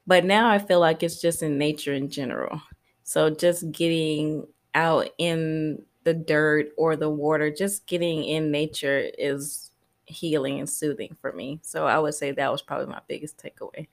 but 0.07 0.25
now 0.25 0.49
I 0.49 0.59
feel 0.59 0.81
like 0.81 1.03
it's 1.03 1.21
just 1.21 1.43
in 1.43 1.59
nature 1.59 1.93
in 1.93 2.09
general. 2.09 2.61
So 3.05 3.31
just 3.31 3.71
getting 3.73 4.47
out 4.75 5.09
in 5.19 5.83
the 6.05 6.15
dirt 6.15 6.69
or 6.77 6.97
the 6.97 7.11
water, 7.11 7.51
just 7.51 7.87
getting 7.87 8.25
in 8.25 8.51
nature 8.51 9.11
is 9.19 9.71
healing 10.07 10.61
and 10.61 10.71
soothing 10.71 11.17
for 11.21 11.33
me. 11.33 11.61
So 11.63 11.87
I 11.87 11.99
would 11.99 12.15
say 12.15 12.31
that 12.33 12.53
was 12.53 12.63
probably 12.63 12.87
my 12.87 13.01
biggest 13.09 13.39
takeaway. 13.39 13.89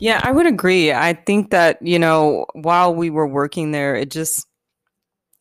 Yeah, 0.00 0.20
I 0.22 0.32
would 0.32 0.46
agree. 0.46 0.92
I 0.92 1.12
think 1.12 1.50
that, 1.50 1.80
you 1.82 1.98
know, 1.98 2.46
while 2.54 2.94
we 2.94 3.10
were 3.10 3.26
working 3.26 3.72
there, 3.72 3.94
it 3.94 4.10
just 4.10 4.46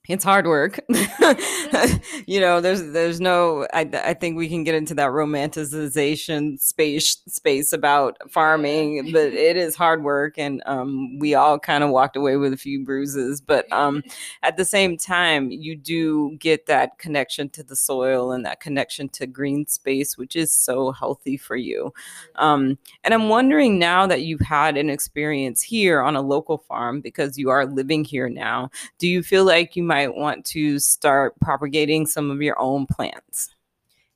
it's 0.07 0.23
hard 0.23 0.47
work. 0.47 0.79
you 2.25 2.39
know, 2.39 2.59
there's 2.59 2.91
there's 2.91 3.21
no 3.21 3.67
I 3.73 3.81
I 3.93 4.13
think 4.13 4.35
we 4.35 4.49
can 4.49 4.63
get 4.63 4.75
into 4.75 4.95
that 4.95 5.11
romanticization 5.11 6.59
space 6.59 7.21
space 7.27 7.71
about 7.71 8.17
farming, 8.31 9.11
but 9.11 9.33
it 9.33 9.57
is 9.57 9.75
hard 9.75 10.03
work 10.03 10.37
and 10.37 10.61
um 10.65 11.19
we 11.19 11.35
all 11.35 11.59
kind 11.59 11.83
of 11.83 11.91
walked 11.91 12.15
away 12.15 12.35
with 12.37 12.51
a 12.51 12.57
few 12.57 12.83
bruises, 12.83 13.41
but 13.41 13.71
um 13.71 14.03
at 14.43 14.57
the 14.57 14.65
same 14.65 14.97
time 14.97 15.51
you 15.51 15.75
do 15.75 16.35
get 16.39 16.65
that 16.65 16.97
connection 16.97 17.49
to 17.49 17.63
the 17.63 17.75
soil 17.75 18.31
and 18.31 18.45
that 18.45 18.59
connection 18.59 19.07
to 19.09 19.27
green 19.27 19.67
space 19.67 20.17
which 20.17 20.35
is 20.35 20.51
so 20.53 20.91
healthy 20.91 21.37
for 21.37 21.55
you. 21.55 21.93
Um 22.35 22.77
and 23.03 23.13
I'm 23.13 23.29
wondering 23.29 23.77
now 23.77 24.07
that 24.07 24.21
you've 24.23 24.41
had 24.41 24.77
an 24.77 24.89
experience 24.89 25.61
here 25.61 26.01
on 26.01 26.15
a 26.15 26.21
local 26.21 26.57
farm 26.57 27.01
because 27.01 27.37
you 27.37 27.49
are 27.49 27.65
living 27.65 28.03
here 28.03 28.29
now, 28.29 28.71
do 28.97 29.07
you 29.07 29.21
feel 29.23 29.45
like 29.45 29.75
you 29.75 29.83
might 29.91 30.15
want 30.15 30.45
to 30.45 30.79
start 30.79 31.37
propagating 31.41 32.05
some 32.07 32.31
of 32.31 32.41
your 32.41 32.57
own 32.57 32.85
plants? 32.85 33.53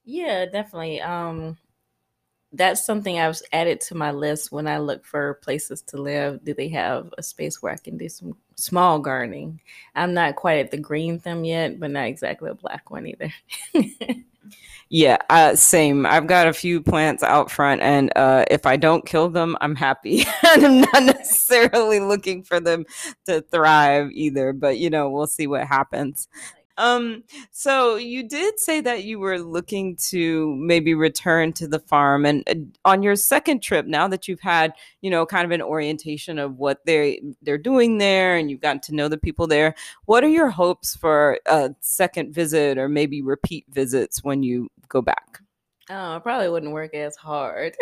Yeah, 0.05 0.45
definitely. 0.45 1.01
Um, 1.01 1.57
that's 2.55 2.85
something 2.85 3.19
I've 3.19 3.39
added 3.51 3.81
to 3.81 3.95
my 3.95 4.11
list 4.11 4.51
when 4.51 4.67
I 4.67 4.77
look 4.79 5.05
for 5.05 5.35
places 5.35 5.81
to 5.83 6.01
live. 6.01 6.43
Do 6.43 6.53
they 6.53 6.69
have 6.69 7.13
a 7.17 7.23
space 7.23 7.61
where 7.61 7.73
I 7.73 7.77
can 7.77 7.97
do 7.97 8.09
some 8.09 8.35
small 8.55 8.99
gardening? 8.99 9.59
I'm 9.95 10.13
not 10.13 10.35
quite 10.35 10.59
at 10.59 10.71
the 10.71 10.77
green 10.77 11.19
thumb 11.19 11.43
yet, 11.43 11.79
but 11.79 11.91
not 11.91 12.07
exactly 12.07 12.49
a 12.49 12.55
black 12.55 12.89
one 12.91 13.07
either. 13.07 13.33
Yeah, 14.89 15.17
uh, 15.29 15.55
same. 15.55 16.05
I've 16.05 16.27
got 16.27 16.47
a 16.47 16.53
few 16.53 16.81
plants 16.81 17.23
out 17.23 17.49
front, 17.49 17.81
and 17.81 18.11
uh, 18.15 18.45
if 18.51 18.67
I 18.67 18.77
don't 18.77 19.05
kill 19.05 19.29
them, 19.29 19.57
I'm 19.59 19.75
happy. 19.75 20.25
and 20.43 20.65
I'm 20.65 20.81
not 20.81 21.03
necessarily 21.03 21.99
looking 21.99 22.43
for 22.43 22.59
them 22.59 22.85
to 23.25 23.41
thrive 23.41 24.11
either, 24.11 24.53
but 24.53 24.77
you 24.77 24.91
know, 24.91 25.09
we'll 25.09 25.27
see 25.27 25.47
what 25.47 25.65
happens. 25.65 26.27
Um, 26.77 27.23
so 27.51 27.95
you 27.95 28.27
did 28.27 28.59
say 28.59 28.81
that 28.81 29.03
you 29.03 29.19
were 29.19 29.39
looking 29.39 29.95
to 30.09 30.55
maybe 30.57 30.93
return 30.93 31.53
to 31.53 31.67
the 31.67 31.79
farm, 31.79 32.25
and 32.25 32.43
uh, 32.49 32.89
on 32.89 33.01
your 33.01 33.15
second 33.15 33.61
trip, 33.61 33.85
now 33.85 34.07
that 34.07 34.27
you've 34.27 34.41
had, 34.41 34.73
you 35.01 35.09
know, 35.09 35.25
kind 35.25 35.45
of 35.45 35.51
an 35.51 35.61
orientation 35.61 36.37
of 36.37 36.57
what 36.57 36.85
they 36.85 37.21
they're 37.41 37.57
doing 37.57 37.97
there, 37.97 38.35
and 38.35 38.51
you've 38.51 38.61
gotten 38.61 38.81
to 38.81 38.95
know 38.95 39.07
the 39.07 39.17
people 39.17 39.47
there, 39.47 39.73
what 40.05 40.23
are 40.23 40.29
your 40.29 40.49
hopes 40.49 40.95
for 40.95 41.39
a 41.45 41.73
second 41.79 42.33
visit 42.33 42.77
or 42.77 42.89
maybe 42.89 43.21
repeat 43.21 43.65
visits 43.69 44.23
when 44.23 44.43
you 44.43 44.69
go 44.89 45.01
back? 45.01 45.41
Oh, 45.89 46.17
it 46.17 46.23
probably 46.23 46.49
wouldn't 46.49 46.73
work 46.73 46.95
as 46.95 47.15
hard 47.15 47.75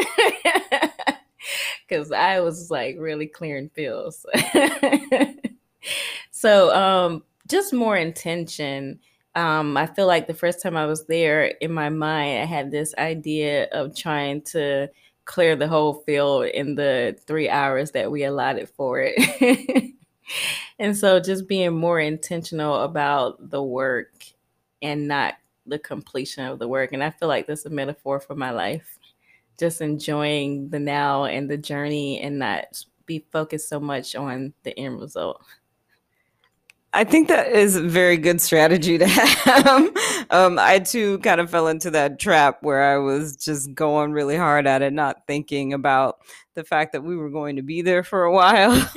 because 1.88 2.12
I 2.12 2.42
was 2.42 2.70
like 2.70 2.98
really 3.00 3.28
clearing 3.28 3.70
fields. 3.70 4.26
so, 6.32 6.76
um, 6.76 7.24
just 7.54 7.72
more 7.72 7.96
intention. 7.96 9.00
Um, 9.36 9.78
I 9.78 9.86
feel 9.86 10.08
like 10.08 10.26
the 10.28 10.34
first 10.34 10.62
time 10.62 10.76
I 10.76 10.88
was 10.88 11.06
there, 11.06 11.46
in 11.46 11.72
my 11.72 11.90
mind, 11.90 12.42
I 12.42 12.46
had 12.46 12.72
this 12.72 12.94
idea 12.98 13.68
of 13.72 13.96
trying 13.96 14.42
to 14.54 14.90
clear 15.26 15.56
the 15.56 15.68
whole 15.68 15.94
field 16.06 16.46
in 16.48 16.76
the 16.76 17.16
three 17.28 17.50
hours 17.50 17.92
that 17.92 18.12
we 18.12 18.24
allotted 18.24 18.70
for 18.70 19.00
it. 19.06 19.94
and 20.80 20.98
so, 20.98 21.20
just 21.20 21.48
being 21.48 21.76
more 21.76 22.00
intentional 22.00 22.82
about 22.82 23.52
the 23.52 23.62
work 23.62 24.26
and 24.82 25.08
not 25.08 25.36
the 25.68 25.80
completion 25.80 26.46
of 26.46 26.58
the 26.58 26.68
work. 26.68 26.92
And 26.92 27.04
I 27.04 27.12
feel 27.12 27.28
like 27.30 27.46
that's 27.46 27.66
a 27.66 27.70
metaphor 27.70 28.20
for 28.20 28.36
my 28.36 28.50
life. 28.50 28.98
Just 29.60 29.80
enjoying 29.80 30.70
the 30.70 30.80
now 30.80 31.26
and 31.26 31.50
the 31.50 31.58
journey 31.58 32.20
and 32.20 32.40
not 32.40 32.84
be 33.06 33.26
focused 33.32 33.70
so 33.70 33.80
much 33.80 34.16
on 34.16 34.54
the 34.64 34.78
end 34.78 35.00
result. 35.00 35.44
I 36.96 37.04
think 37.04 37.28
that 37.30 37.48
is 37.48 37.76
a 37.76 37.82
very 37.82 38.18
good 38.18 38.40
strategy 38.40 38.98
to 39.00 39.08
have. 39.08 39.92
um, 40.30 40.60
I 40.60 40.80
too 40.80 41.18
kind 41.20 41.42
of 41.42 41.50
fell 41.50 41.68
into 41.68 41.90
that 41.92 42.20
trap 42.20 42.60
where 42.62 42.84
I 42.84 42.98
was 42.98 43.36
just 43.36 43.74
going 43.74 44.12
really 44.12 44.38
hard 44.38 44.68
at 44.68 44.84
it, 44.84 44.94
not 44.94 45.26
thinking 45.28 45.74
about 45.74 46.18
the 46.54 46.64
fact 46.64 46.94
that 46.94 47.04
we 47.04 47.16
were 47.18 47.32
going 47.32 47.56
to 47.56 47.64
be 47.64 47.82
there 47.82 48.04
for 48.04 48.24
a 48.24 48.32
while, 48.34 48.90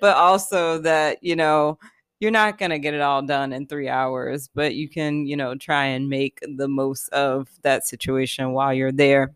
but 0.00 0.16
also 0.16 0.78
that, 0.78 1.22
you 1.22 1.36
know, 1.36 1.78
you're 2.18 2.30
not 2.30 2.58
going 2.58 2.70
to 2.70 2.78
get 2.78 2.94
it 2.94 3.00
all 3.00 3.22
done 3.22 3.52
in 3.52 3.66
three 3.66 3.88
hours, 3.88 4.48
but 4.54 4.74
you 4.74 4.88
can, 4.88 5.26
you 5.26 5.36
know, 5.36 5.54
try 5.54 5.84
and 5.84 6.08
make 6.08 6.38
the 6.56 6.68
most 6.68 7.08
of 7.10 7.48
that 7.62 7.86
situation 7.86 8.52
while 8.52 8.72
you're 8.72 8.92
there. 8.92 9.34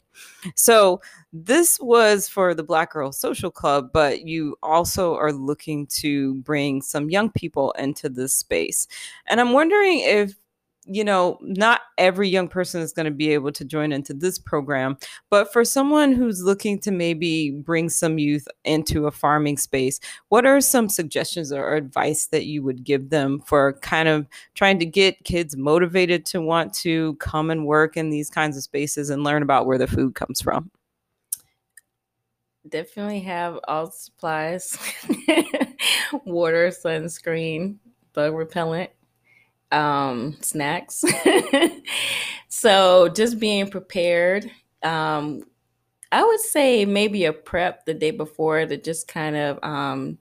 So, 0.54 1.00
this 1.32 1.78
was 1.80 2.28
for 2.28 2.54
the 2.54 2.64
Black 2.64 2.92
Girl 2.92 3.12
Social 3.12 3.50
Club, 3.50 3.90
but 3.92 4.26
you 4.26 4.56
also 4.62 5.14
are 5.14 5.32
looking 5.32 5.86
to 5.98 6.34
bring 6.36 6.82
some 6.82 7.10
young 7.10 7.30
people 7.30 7.72
into 7.72 8.08
this 8.08 8.32
space. 8.32 8.88
And 9.26 9.40
I'm 9.40 9.52
wondering 9.52 10.00
if 10.00 10.34
you 10.92 11.04
know, 11.04 11.38
not 11.40 11.82
every 11.98 12.28
young 12.28 12.48
person 12.48 12.80
is 12.80 12.92
going 12.92 13.04
to 13.04 13.12
be 13.12 13.32
able 13.32 13.52
to 13.52 13.64
join 13.64 13.92
into 13.92 14.12
this 14.12 14.38
program, 14.38 14.96
but 15.30 15.52
for 15.52 15.64
someone 15.64 16.12
who's 16.12 16.42
looking 16.42 16.80
to 16.80 16.90
maybe 16.90 17.50
bring 17.50 17.88
some 17.88 18.18
youth 18.18 18.48
into 18.64 19.06
a 19.06 19.12
farming 19.12 19.56
space, 19.56 20.00
what 20.30 20.44
are 20.44 20.60
some 20.60 20.88
suggestions 20.88 21.52
or 21.52 21.76
advice 21.76 22.26
that 22.26 22.46
you 22.46 22.64
would 22.64 22.82
give 22.82 23.10
them 23.10 23.40
for 23.46 23.74
kind 23.74 24.08
of 24.08 24.26
trying 24.54 24.80
to 24.80 24.86
get 24.86 25.22
kids 25.22 25.56
motivated 25.56 26.26
to 26.26 26.40
want 26.40 26.74
to 26.74 27.14
come 27.16 27.50
and 27.50 27.66
work 27.66 27.96
in 27.96 28.10
these 28.10 28.28
kinds 28.28 28.56
of 28.56 28.64
spaces 28.64 29.10
and 29.10 29.22
learn 29.22 29.44
about 29.44 29.66
where 29.66 29.78
the 29.78 29.86
food 29.86 30.16
comes 30.16 30.40
from? 30.40 30.72
Definitely 32.68 33.20
have 33.20 33.60
all 33.68 33.92
supplies 33.92 34.76
water, 36.24 36.68
sunscreen, 36.68 37.76
bug 38.12 38.34
repellent 38.34 38.90
um, 39.72 40.36
snacks. 40.40 41.04
so 42.48 43.08
just 43.08 43.38
being 43.38 43.68
prepared. 43.68 44.50
Um, 44.82 45.42
I 46.12 46.24
would 46.24 46.40
say 46.40 46.84
maybe 46.84 47.24
a 47.24 47.32
prep 47.32 47.84
the 47.84 47.94
day 47.94 48.10
before 48.10 48.66
to 48.66 48.76
just 48.76 49.06
kind 49.06 49.36
of 49.36 49.58
um, 49.62 50.18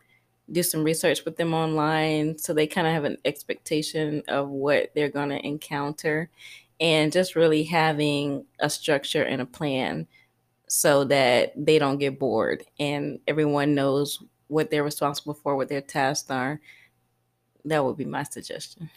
do 0.51 0.63
some 0.63 0.83
research 0.83 1.25
with 1.25 1.37
them 1.37 1.53
online 1.53 2.37
so 2.37 2.53
they 2.53 2.67
kind 2.67 2.87
of 2.87 2.93
have 2.93 3.05
an 3.05 3.17
expectation 3.25 4.21
of 4.27 4.49
what 4.49 4.91
they're 4.93 5.09
going 5.09 5.29
to 5.29 5.45
encounter 5.45 6.29
and 6.79 7.11
just 7.11 7.35
really 7.35 7.63
having 7.63 8.45
a 8.59 8.69
structure 8.69 9.23
and 9.23 9.41
a 9.41 9.45
plan 9.45 10.07
so 10.67 11.03
that 11.03 11.53
they 11.55 11.79
don't 11.79 11.97
get 11.97 12.19
bored 12.19 12.63
and 12.79 13.19
everyone 13.27 13.75
knows 13.75 14.23
what 14.47 14.69
they're 14.69 14.83
responsible 14.83 15.33
for, 15.33 15.55
what 15.55 15.69
their 15.69 15.81
tasks 15.81 16.29
are. 16.29 16.59
That 17.65 17.83
would 17.83 17.97
be 17.97 18.05
my 18.05 18.23
suggestion. 18.23 18.89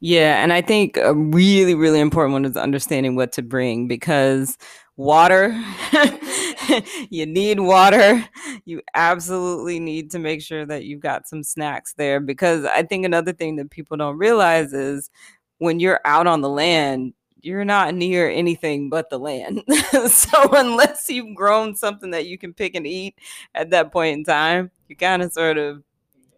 Yeah, 0.00 0.42
and 0.42 0.52
I 0.52 0.60
think 0.60 0.96
a 0.96 1.14
really, 1.14 1.74
really 1.74 2.00
important 2.00 2.32
one 2.32 2.44
is 2.44 2.56
understanding 2.56 3.16
what 3.16 3.32
to 3.32 3.42
bring 3.42 3.88
because 3.88 4.56
water, 4.96 5.48
you 7.10 7.26
need 7.26 7.58
water. 7.60 8.24
You 8.64 8.80
absolutely 8.94 9.80
need 9.80 10.10
to 10.12 10.18
make 10.20 10.40
sure 10.40 10.64
that 10.66 10.84
you've 10.84 11.00
got 11.00 11.26
some 11.28 11.42
snacks 11.42 11.94
there 11.94 12.20
because 12.20 12.64
I 12.64 12.82
think 12.84 13.04
another 13.04 13.32
thing 13.32 13.56
that 13.56 13.70
people 13.70 13.96
don't 13.96 14.18
realize 14.18 14.72
is 14.72 15.10
when 15.58 15.80
you're 15.80 16.00
out 16.04 16.28
on 16.28 16.42
the 16.42 16.48
land, 16.48 17.14
you're 17.40 17.64
not 17.64 17.94
near 17.94 18.28
anything 18.30 18.90
but 18.90 19.10
the 19.10 19.18
land. 19.18 19.62
so 20.08 20.48
unless 20.52 21.08
you've 21.08 21.34
grown 21.34 21.74
something 21.74 22.10
that 22.12 22.26
you 22.26 22.38
can 22.38 22.54
pick 22.54 22.74
and 22.76 22.86
eat 22.86 23.16
at 23.54 23.70
that 23.70 23.92
point 23.92 24.18
in 24.18 24.24
time, 24.24 24.70
you 24.88 24.94
kind 24.96 25.22
of 25.22 25.32
sort 25.32 25.58
of 25.58 25.82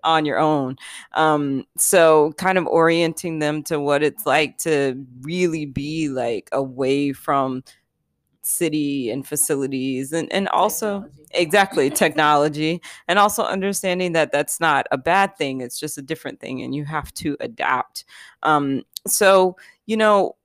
on 0.04 0.25
your 0.25 0.38
own. 0.38 0.76
Um, 1.12 1.64
so 1.76 2.33
kind 2.33 2.59
of 2.59 2.66
orienting 2.66 3.38
them 3.38 3.62
to 3.64 3.80
what 3.80 4.02
it's 4.02 4.26
like 4.26 4.59
to 4.59 5.04
really 5.23 5.66
be 5.66 6.09
like 6.09 6.49
away 6.52 7.12
from 7.12 7.62
city 8.42 9.11
and 9.11 9.26
facilities 9.26 10.12
and, 10.12 10.33
and 10.33 10.49
also 10.49 11.00
Technology. 11.02 11.26
exactly 11.33 11.90
technology 12.04 12.83
and 13.07 13.19
also 13.19 13.45
understanding 13.45 14.12
that 14.12 14.33
that's 14.33 14.61
not 14.61 14.87
a 14.90 14.99
bad 14.99 15.37
thing 15.37 15.61
it's 15.61 15.78
just 15.78 15.99
a 15.99 16.02
different 16.02 16.40
thing 16.40 16.62
and 16.62 16.75
you 16.75 16.85
have 16.85 17.12
to 17.14 17.37
adapt 17.40 18.04
um, 18.42 18.83
so 19.07 19.57
you 19.87 19.97
know 19.97 20.37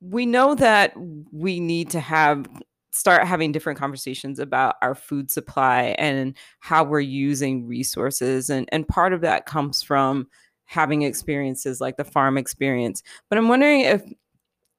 we 0.00 0.26
know 0.26 0.54
that 0.54 0.92
we 1.32 1.60
need 1.60 1.90
to 1.90 2.00
have 2.00 2.46
start 2.92 3.26
having 3.26 3.52
different 3.52 3.78
conversations 3.78 4.38
about 4.38 4.76
our 4.82 4.94
food 4.94 5.30
supply 5.30 5.94
and 5.98 6.36
how 6.60 6.84
we're 6.84 7.00
using 7.00 7.66
resources 7.66 8.50
and 8.50 8.68
and 8.70 8.86
part 8.88 9.12
of 9.12 9.20
that 9.20 9.46
comes 9.46 9.82
from 9.82 10.26
having 10.64 11.02
experiences 11.02 11.80
like 11.80 11.96
the 11.96 12.04
farm 12.04 12.38
experience 12.38 13.02
but 13.28 13.38
i'm 13.38 13.48
wondering 13.48 13.80
if 13.80 14.02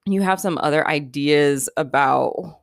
you 0.06 0.22
have 0.22 0.40
some 0.40 0.58
other 0.58 0.86
ideas 0.86 1.68
about 1.76 2.60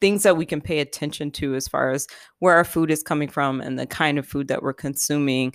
things 0.00 0.22
that 0.22 0.36
we 0.36 0.46
can 0.46 0.60
pay 0.60 0.78
attention 0.80 1.30
to 1.30 1.54
as 1.54 1.66
far 1.66 1.90
as 1.90 2.06
where 2.38 2.54
our 2.54 2.64
food 2.64 2.90
is 2.90 3.02
coming 3.02 3.28
from 3.28 3.60
and 3.60 3.78
the 3.78 3.86
kind 3.86 4.18
of 4.18 4.26
food 4.26 4.48
that 4.48 4.62
we're 4.62 4.72
consuming 4.72 5.52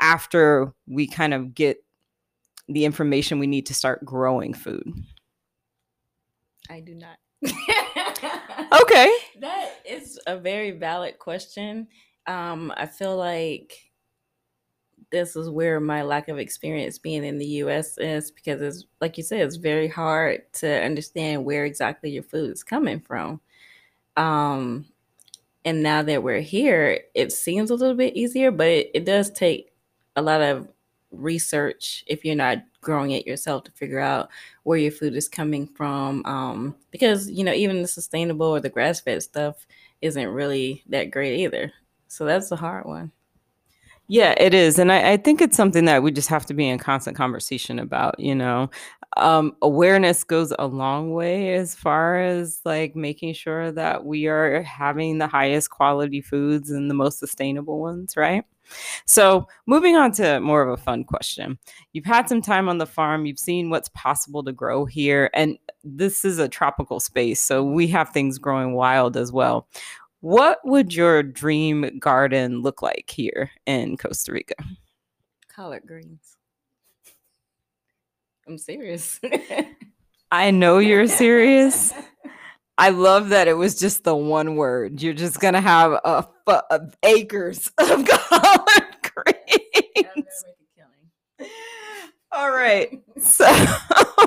after 0.00 0.72
we 0.86 1.06
kind 1.06 1.32
of 1.32 1.54
get 1.54 1.78
the 2.68 2.84
information 2.84 3.38
we 3.38 3.46
need 3.46 3.66
to 3.66 3.74
start 3.74 4.04
growing 4.04 4.54
food. 4.54 4.90
I 6.70 6.80
do 6.80 6.94
not. 6.94 7.18
Okay. 8.82 9.14
That 9.40 9.80
is 9.88 10.18
a 10.26 10.36
very 10.36 10.72
valid 10.72 11.18
question. 11.18 11.88
Um, 12.26 12.72
I 12.76 12.86
feel 12.86 13.16
like 13.16 13.92
this 15.10 15.36
is 15.36 15.48
where 15.48 15.78
my 15.80 16.02
lack 16.02 16.28
of 16.28 16.38
experience 16.38 16.98
being 16.98 17.24
in 17.24 17.38
the 17.38 17.46
US 17.46 17.96
is 17.98 18.30
because 18.30 18.60
it's 18.60 18.84
like 19.00 19.16
you 19.16 19.22
said, 19.22 19.40
it's 19.40 19.56
very 19.56 19.88
hard 19.88 20.52
to 20.54 20.82
understand 20.82 21.44
where 21.44 21.64
exactly 21.64 22.10
your 22.10 22.22
food 22.22 22.50
is 22.50 22.64
coming 22.64 23.00
from. 23.00 23.40
Um, 24.16 24.86
and 25.64 25.82
now 25.82 26.02
that 26.02 26.22
we're 26.22 26.40
here, 26.40 27.00
it 27.14 27.32
seems 27.32 27.70
a 27.70 27.74
little 27.74 27.96
bit 27.96 28.16
easier, 28.16 28.50
but 28.50 28.66
it, 28.66 28.90
it 28.94 29.04
does 29.04 29.30
take 29.30 29.72
a 30.16 30.22
lot 30.22 30.42
of 30.42 30.68
research 31.16 32.04
if 32.06 32.24
you're 32.24 32.34
not 32.34 32.58
growing 32.80 33.12
it 33.12 33.26
yourself 33.26 33.64
to 33.64 33.72
figure 33.72 34.00
out 34.00 34.28
where 34.62 34.78
your 34.78 34.92
food 34.92 35.16
is 35.16 35.28
coming 35.28 35.66
from. 35.66 36.24
Um, 36.26 36.76
because 36.90 37.30
you 37.30 37.44
know, 37.44 37.52
even 37.52 37.82
the 37.82 37.88
sustainable 37.88 38.46
or 38.46 38.60
the 38.60 38.70
grass 38.70 39.00
fed 39.00 39.22
stuff 39.22 39.66
isn't 40.02 40.28
really 40.28 40.82
that 40.88 41.10
great 41.10 41.40
either. 41.40 41.72
So 42.08 42.24
that's 42.24 42.52
a 42.52 42.56
hard 42.56 42.86
one. 42.86 43.12
Yeah, 44.06 44.34
it 44.36 44.52
is. 44.52 44.78
And 44.78 44.92
I, 44.92 45.12
I 45.12 45.16
think 45.16 45.40
it's 45.40 45.56
something 45.56 45.86
that 45.86 46.02
we 46.02 46.12
just 46.12 46.28
have 46.28 46.44
to 46.46 46.54
be 46.54 46.68
in 46.68 46.78
constant 46.78 47.16
conversation 47.16 47.78
about, 47.78 48.18
you 48.20 48.34
know. 48.34 48.70
Um, 49.16 49.56
awareness 49.62 50.24
goes 50.24 50.52
a 50.58 50.66
long 50.66 51.14
way 51.14 51.54
as 51.54 51.74
far 51.74 52.20
as 52.20 52.60
like 52.64 52.96
making 52.96 53.34
sure 53.34 53.72
that 53.72 54.04
we 54.04 54.26
are 54.26 54.62
having 54.62 55.18
the 55.18 55.28
highest 55.28 55.70
quality 55.70 56.20
foods 56.20 56.70
and 56.70 56.90
the 56.90 56.94
most 56.94 57.18
sustainable 57.18 57.80
ones, 57.80 58.16
right? 58.16 58.44
So, 59.06 59.46
moving 59.66 59.96
on 59.96 60.12
to 60.12 60.40
more 60.40 60.62
of 60.62 60.70
a 60.70 60.82
fun 60.82 61.04
question. 61.04 61.58
You've 61.92 62.04
had 62.04 62.28
some 62.28 62.42
time 62.42 62.68
on 62.68 62.78
the 62.78 62.86
farm, 62.86 63.26
you've 63.26 63.38
seen 63.38 63.70
what's 63.70 63.88
possible 63.90 64.42
to 64.44 64.52
grow 64.52 64.84
here, 64.84 65.30
and 65.34 65.58
this 65.82 66.24
is 66.24 66.38
a 66.38 66.48
tropical 66.48 67.00
space, 67.00 67.40
so 67.40 67.62
we 67.62 67.86
have 67.88 68.10
things 68.10 68.38
growing 68.38 68.74
wild 68.74 69.16
as 69.16 69.32
well. 69.32 69.68
What 70.20 70.58
would 70.64 70.94
your 70.94 71.22
dream 71.22 71.98
garden 71.98 72.62
look 72.62 72.80
like 72.80 73.10
here 73.10 73.50
in 73.66 73.98
Costa 73.98 74.32
Rica? 74.32 74.54
Collard 75.54 75.82
greens. 75.86 76.36
I'm 78.46 78.58
serious. 78.58 79.20
I 80.30 80.50
know 80.50 80.78
you're 80.78 81.06
serious. 81.08 81.92
I 82.76 82.90
love 82.90 83.28
that 83.28 83.46
it 83.46 83.54
was 83.54 83.78
just 83.78 84.04
the 84.04 84.16
one 84.16 84.56
word. 84.56 85.00
You're 85.00 85.14
just 85.14 85.40
gonna 85.40 85.60
have 85.60 85.92
a, 85.92 86.26
of 86.46 86.94
acres 87.02 87.70
of 87.78 88.04
collard 88.06 88.96
greens. 89.02 90.44
All 92.32 92.50
right. 92.50 93.00
So, 93.20 93.46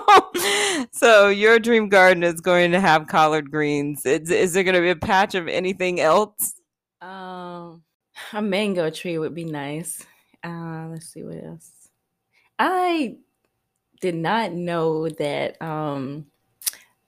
so 0.92 1.28
your 1.28 1.60
dream 1.60 1.90
garden 1.90 2.24
is 2.24 2.40
going 2.40 2.72
to 2.72 2.80
have 2.80 3.08
collard 3.08 3.52
greens. 3.52 4.06
Is, 4.06 4.32
is 4.32 4.54
there 4.54 4.64
going 4.64 4.76
to 4.76 4.82
be 4.82 4.92
a 4.92 4.96
patch 4.96 5.36
of 5.36 5.50
anything 5.50 6.00
else? 6.00 6.54
Um, 7.02 7.84
a 8.32 8.42
mango 8.42 8.90
tree 8.90 9.18
would 9.18 9.36
be 9.36 9.44
nice. 9.44 10.06
Uh, 10.42 10.88
let's 10.90 11.08
see 11.08 11.24
what 11.24 11.44
else. 11.44 11.70
I 12.58 13.18
did 14.00 14.16
not 14.16 14.54
know 14.54 15.10
that 15.10 15.62
um 15.62 16.28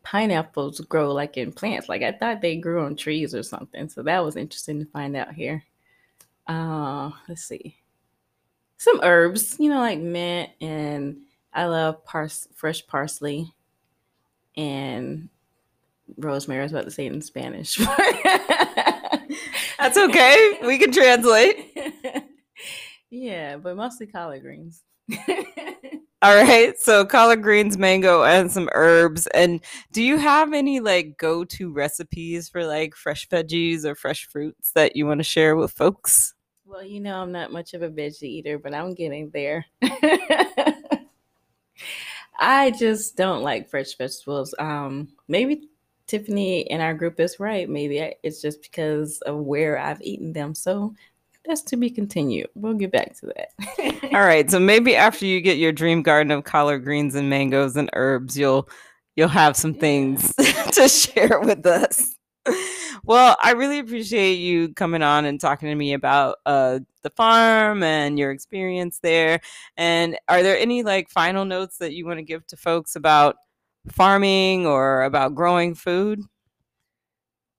pineapples 0.09 0.79
grow 0.81 1.13
like 1.13 1.37
in 1.37 1.51
plants. 1.51 1.87
Like 1.87 2.01
I 2.01 2.11
thought 2.11 2.41
they 2.41 2.55
grew 2.55 2.83
on 2.83 2.95
trees 2.95 3.35
or 3.35 3.43
something. 3.43 3.87
So 3.89 4.01
that 4.01 4.25
was 4.25 4.35
interesting 4.35 4.79
to 4.79 4.85
find 4.91 5.15
out 5.15 5.35
here. 5.35 5.63
Uh, 6.47 7.11
let's 7.27 7.43
see. 7.45 7.77
Some 8.77 9.01
herbs, 9.03 9.57
you 9.59 9.69
know, 9.69 9.77
like 9.77 9.99
mint 9.99 10.49
and 10.61 11.17
I 11.53 11.65
love 11.65 12.03
pars- 12.05 12.47
fresh 12.55 12.87
parsley 12.87 13.53
and 14.57 15.29
rosemary. 16.17 16.61
I 16.61 16.63
was 16.63 16.71
about 16.71 16.85
to 16.85 16.91
say 16.91 17.05
it 17.05 17.13
in 17.13 17.21
Spanish. 17.21 17.77
That's 19.77 19.95
okay. 19.95 20.59
We 20.63 20.79
can 20.79 20.91
translate. 20.91 21.77
yeah, 23.11 23.57
but 23.57 23.75
mostly 23.75 24.07
collard 24.07 24.41
greens. 24.41 24.81
All 26.21 26.35
right. 26.35 26.77
So 26.77 27.05
collard 27.05 27.41
greens, 27.41 27.77
mango, 27.77 28.23
and 28.23 28.51
some 28.51 28.69
herbs. 28.73 29.27
And 29.27 29.61
do 29.93 30.03
you 30.03 30.17
have 30.17 30.51
any 30.51 30.79
like 30.81 31.17
go 31.17 31.45
to 31.45 31.71
recipes 31.71 32.49
for 32.49 32.65
like 32.65 32.93
fresh 32.95 33.27
veggies 33.29 33.85
or 33.85 33.95
fresh 33.95 34.27
fruits 34.27 34.71
that 34.73 34.95
you 34.95 35.05
want 35.05 35.19
to 35.19 35.23
share 35.23 35.55
with 35.55 35.71
folks? 35.71 36.33
well, 36.69 36.83
you 36.83 36.99
know, 36.99 37.19
I'm 37.19 37.31
not 37.31 37.51
much 37.51 37.73
of 37.73 37.81
a 37.81 37.89
veggie 37.89 38.23
eater, 38.23 38.59
but 38.59 38.75
I'm 38.75 38.93
getting 38.93 39.31
there. 39.31 39.65
I 42.39 42.71
just 42.71 43.17
don't 43.17 43.41
like 43.41 43.69
fresh 43.69 43.97
vegetables. 43.97 44.53
Um, 44.59 45.09
maybe 45.27 45.69
Tiffany 46.05 46.61
in 46.61 46.79
our 46.79 46.93
group 46.93 47.19
is 47.19 47.39
right. 47.39 47.67
Maybe 47.67 48.13
it's 48.21 48.41
just 48.41 48.61
because 48.61 49.19
of 49.21 49.37
where 49.37 49.79
I've 49.79 50.01
eaten 50.01 50.31
them. 50.31 50.53
So 50.53 50.93
that's 51.49 51.61
to 51.63 51.77
be 51.77 51.89
continued. 51.89 52.47
We'll 52.55 52.75
get 52.75 52.91
back 52.91 53.17
to 53.19 53.33
that. 53.35 54.03
All 54.13 54.21
right. 54.21 54.49
So 54.49 54.59
maybe 54.59 54.95
after 54.95 55.25
you 55.25 55.41
get 55.41 55.57
your 55.57 55.71
dream 55.71 56.01
garden 56.03 56.31
of 56.31 56.43
collard 56.43 56.83
greens 56.83 57.15
and 57.15 57.29
mangoes 57.29 57.75
and 57.75 57.89
herbs, 57.93 58.37
you'll 58.37 58.69
you'll 59.15 59.27
have 59.27 59.57
some 59.57 59.73
things 59.73 60.33
to 60.73 60.87
share 60.87 61.39
with 61.41 61.65
us. 61.65 62.15
Well, 63.03 63.35
I 63.41 63.51
really 63.51 63.79
appreciate 63.79 64.35
you 64.35 64.73
coming 64.73 65.01
on 65.01 65.25
and 65.25 65.41
talking 65.41 65.69
to 65.69 65.75
me 65.75 65.93
about 65.93 66.37
uh, 66.45 66.79
the 67.01 67.09
farm 67.09 67.81
and 67.81 68.19
your 68.19 68.31
experience 68.31 68.99
there. 69.01 69.39
And 69.75 70.17
are 70.27 70.43
there 70.43 70.57
any 70.57 70.83
like 70.83 71.09
final 71.09 71.43
notes 71.43 71.77
that 71.79 71.93
you 71.93 72.05
want 72.05 72.19
to 72.19 72.23
give 72.23 72.45
to 72.47 72.57
folks 72.57 72.95
about 72.95 73.37
farming 73.91 74.67
or 74.67 75.03
about 75.03 75.35
growing 75.35 75.75
food? 75.75 76.21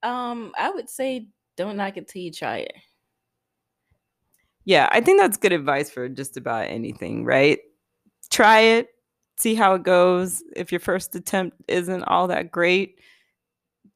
um, 0.02 0.52
I 0.56 0.70
would 0.70 0.88
say 0.88 1.26
don't 1.56 1.76
knock 1.76 1.96
it 1.96 2.08
till 2.08 2.22
you 2.22 2.32
try 2.32 2.58
it. 2.58 2.72
Yeah, 4.64 4.88
I 4.92 5.00
think 5.00 5.20
that's 5.20 5.36
good 5.36 5.52
advice 5.52 5.90
for 5.90 6.08
just 6.08 6.36
about 6.36 6.68
anything, 6.68 7.24
right? 7.24 7.58
Try 8.30 8.60
it, 8.60 8.88
see 9.36 9.54
how 9.54 9.74
it 9.74 9.82
goes. 9.82 10.42
If 10.54 10.70
your 10.70 10.80
first 10.80 11.14
attempt 11.14 11.56
isn't 11.68 12.04
all 12.04 12.28
that 12.28 12.52
great, 12.52 13.00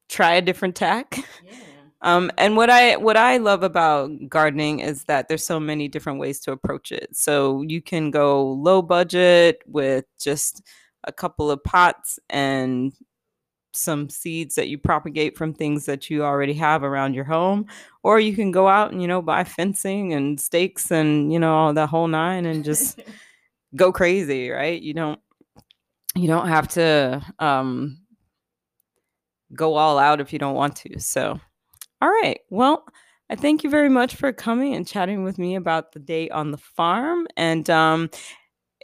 try 0.09 0.35
a 0.35 0.42
different 0.42 0.74
tack. 0.77 1.18
Yeah. 1.44 1.53
Um, 2.05 2.31
and 2.37 2.55
what 2.55 2.68
I 2.68 2.96
what 2.96 3.16
I 3.16 3.38
love 3.38 3.62
about 3.62 4.11
gardening 4.29 4.81
is 4.81 5.05
that 5.05 5.27
there's 5.27 5.42
so 5.44 5.59
many 5.59 5.88
different 5.88 6.20
ways 6.20 6.38
to 6.40 6.53
approach 6.53 6.92
it. 6.92 7.09
So 7.16 7.62
you 7.62 7.81
can 7.81 8.11
go 8.11 8.44
low 8.53 8.83
budget 8.83 9.62
with 9.66 10.05
just 10.20 10.61
a 11.05 11.12
couple 11.12 11.50
of 11.50 11.64
pots 11.64 12.18
and 12.29 12.92
some 13.76 14.08
seeds 14.08 14.54
that 14.54 14.68
you 14.68 14.78
propagate 14.78 15.37
from 15.37 15.52
things 15.52 15.87
that 15.87 16.08
you 16.08 16.24
already 16.24 16.54
have 16.54 16.82
around 16.82 17.14
your 17.14 17.24
home 17.24 17.66
or 18.02 18.20
you 18.20 18.34
can 18.34 18.50
go 18.50 18.68
out 18.68 18.92
and 18.92 19.02
you 19.02 19.08
know 19.08 19.22
buy 19.22 19.44
fencing 19.44 20.12
and 20.12 20.40
stakes 20.40 20.90
and 20.90 21.32
you 21.32 21.38
know 21.38 21.54
all 21.54 21.72
the 21.72 21.87
whole 21.87 22.08
nine 22.08 22.46
and 22.46 22.64
just 22.64 23.00
go 23.76 23.92
crazy 23.92 24.50
right? 24.50 24.80
You 24.80 24.94
don't 24.94 25.20
you 26.14 26.28
don't 26.28 26.48
have 26.48 26.68
to 26.68 27.22
um 27.38 27.98
go 29.54 29.74
all 29.74 29.98
out 29.98 30.20
if 30.20 30.32
you 30.32 30.38
don't 30.38 30.54
want 30.54 30.76
to 30.76 31.00
so. 31.00 31.40
All 32.02 32.10
right 32.10 32.40
well 32.50 32.84
i 33.30 33.34
thank 33.34 33.64
you 33.64 33.70
very 33.70 33.88
much 33.88 34.16
for 34.16 34.30
coming 34.30 34.74
and 34.74 34.87
chatting 34.87 35.24
with 35.24 35.38
me 35.38 35.54
about 35.54 35.92
the 35.92 35.98
day 35.98 36.28
on 36.28 36.50
the 36.50 36.58
farm 36.58 37.26
and 37.38 37.70
um 37.70 38.10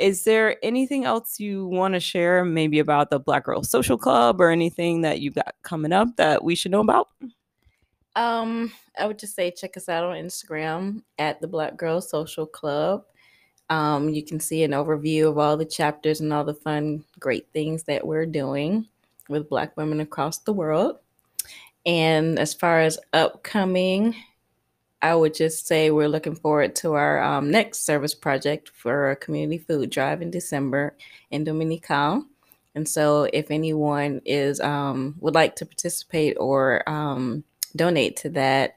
is 0.01 0.25
there 0.25 0.57
anything 0.65 1.05
else 1.05 1.39
you 1.39 1.67
want 1.67 1.95
to 1.95 2.01
share 2.01 2.45
maybe 2.45 2.79
about 2.79 3.11
the 3.11 3.21
black 3.21 3.45
girl 3.45 3.63
social 3.63 3.99
club 3.99 4.41
or 4.41 4.51
anything 4.51 5.03
that 5.03 5.21
you've 5.21 5.35
got 5.35 5.55
coming 5.63 5.93
up 5.93 6.09
that 6.17 6.43
we 6.43 6.55
should 6.55 6.73
know 6.73 6.81
about 6.81 7.09
Um, 8.17 8.73
I 8.99 9.07
would 9.07 9.19
just 9.19 9.37
say 9.37 9.51
check 9.53 9.77
us 9.77 9.89
out 9.89 10.05
on 10.05 10.17
Instagram 10.17 11.03
at 11.19 11.41
the 11.41 11.47
Black 11.47 11.77
Girl 11.77 12.01
Social 12.01 12.45
Club. 12.45 13.05
Um, 13.71 14.09
you 14.09 14.25
can 14.25 14.41
see 14.41 14.65
an 14.65 14.73
overview 14.73 15.29
of 15.29 15.39
all 15.39 15.57
the 15.57 15.65
chapters 15.65 16.21
and 16.21 16.33
all 16.33 16.45
the 16.45 16.55
fun, 16.55 17.05
great 17.21 17.47
things 17.53 17.85
that 17.85 18.05
we're 18.05 18.27
doing. 18.27 18.89
with 19.29 19.49
Black 19.49 19.77
women 19.77 20.01
across 20.01 20.39
the 20.39 20.53
world. 20.53 20.97
And 21.87 22.39
as 22.39 22.53
far 22.53 22.81
as 22.81 22.99
upcoming, 23.13 24.17
I 25.03 25.15
would 25.15 25.35
just 25.35 25.67
say 25.67 25.91
we're 25.91 26.09
looking 26.09 26.35
forward 26.35 26.77
to 26.77 26.95
our 26.95 27.23
um, 27.23 27.51
next 27.51 27.85
service 27.85 28.15
project 28.15 28.71
for 28.75 29.11
a 29.11 29.17
community 29.17 29.59
food 29.59 29.91
drive 29.91 30.21
in 30.21 30.31
December 30.31 30.95
in 31.31 31.45
Dominical. 31.45 32.27
And 32.75 32.89
so, 32.89 33.29
if 33.33 33.51
anyone 33.51 34.21
is 34.25 34.61
um, 34.61 35.17
would 35.21 35.35
like 35.35 35.57
to 35.57 35.67
participate 35.67 36.37
or 36.39 36.89
um, 36.89 37.43
donate 37.75 38.17
to 38.19 38.31
that, 38.31 38.77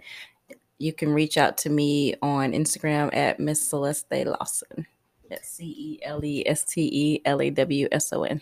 you 0.80 0.94
can 0.94 1.14
reach 1.14 1.38
out 1.38 1.58
to 1.60 1.70
me 1.70 2.16
on 2.22 2.54
Instagram 2.54 3.16
at 3.16 3.40
Miss 3.40 3.70
Celeste 3.70 4.26
Lawson. 4.26 4.88
That's 5.30 5.50
C 5.50 5.66
E 5.66 6.00
L 6.04 6.24
E 6.24 6.44
S 6.48 6.64
T 6.64 6.90
E 6.92 7.22
L 7.26 7.42
A 7.42 7.50
W 7.50 7.88
S 7.92 8.12
O 8.14 8.24
N. 8.24 8.42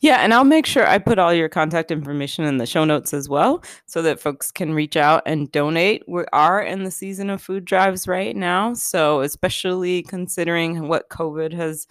Yeah, 0.00 0.16
and 0.18 0.34
I'll 0.34 0.44
make 0.44 0.66
sure 0.66 0.86
I 0.86 0.98
put 0.98 1.18
all 1.18 1.32
your 1.32 1.48
contact 1.48 1.90
information 1.90 2.44
in 2.44 2.58
the 2.58 2.66
show 2.66 2.84
notes 2.84 3.14
as 3.14 3.28
well 3.30 3.62
so 3.86 4.02
that 4.02 4.20
folks 4.20 4.52
can 4.52 4.74
reach 4.74 4.96
out 4.96 5.22
and 5.24 5.50
donate. 5.50 6.02
We 6.06 6.24
are 6.34 6.60
in 6.62 6.84
the 6.84 6.90
season 6.90 7.30
of 7.30 7.40
food 7.42 7.64
drives 7.64 8.06
right 8.06 8.36
now. 8.36 8.74
So, 8.74 9.20
especially 9.22 10.02
considering 10.02 10.88
what 10.88 11.08
COVID 11.08 11.52
has 11.54 11.86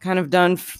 kind 0.00 0.18
of 0.18 0.30
done 0.30 0.54
f- 0.54 0.78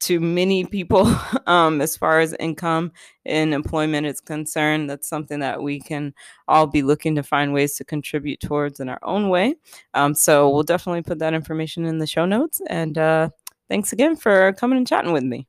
to 0.00 0.20
many 0.20 0.64
people 0.66 1.14
um, 1.48 1.80
as 1.82 1.96
far 1.96 2.20
as 2.20 2.34
income 2.40 2.92
and 3.26 3.54
employment 3.54 4.06
is 4.06 4.20
concerned, 4.20 4.90
that's 4.90 5.08
something 5.08 5.40
that 5.40 5.62
we 5.62 5.80
can 5.80 6.14
all 6.48 6.66
be 6.66 6.82
looking 6.82 7.16
to 7.16 7.22
find 7.24 7.52
ways 7.54 7.74
to 7.76 7.84
contribute 7.84 8.40
towards 8.40 8.80
in 8.80 8.88
our 8.88 9.00
own 9.04 9.28
way. 9.30 9.56
Um, 9.94 10.14
so, 10.14 10.50
we'll 10.50 10.64
definitely 10.64 11.02
put 11.02 11.20
that 11.20 11.34
information 11.34 11.86
in 11.86 11.98
the 11.98 12.08
show 12.08 12.26
notes. 12.26 12.62
And 12.68 12.98
uh, 12.98 13.30
thanks 13.70 13.92
again 13.92 14.16
for 14.16 14.54
coming 14.54 14.78
and 14.78 14.88
chatting 14.88 15.12
with 15.12 15.24
me 15.24 15.48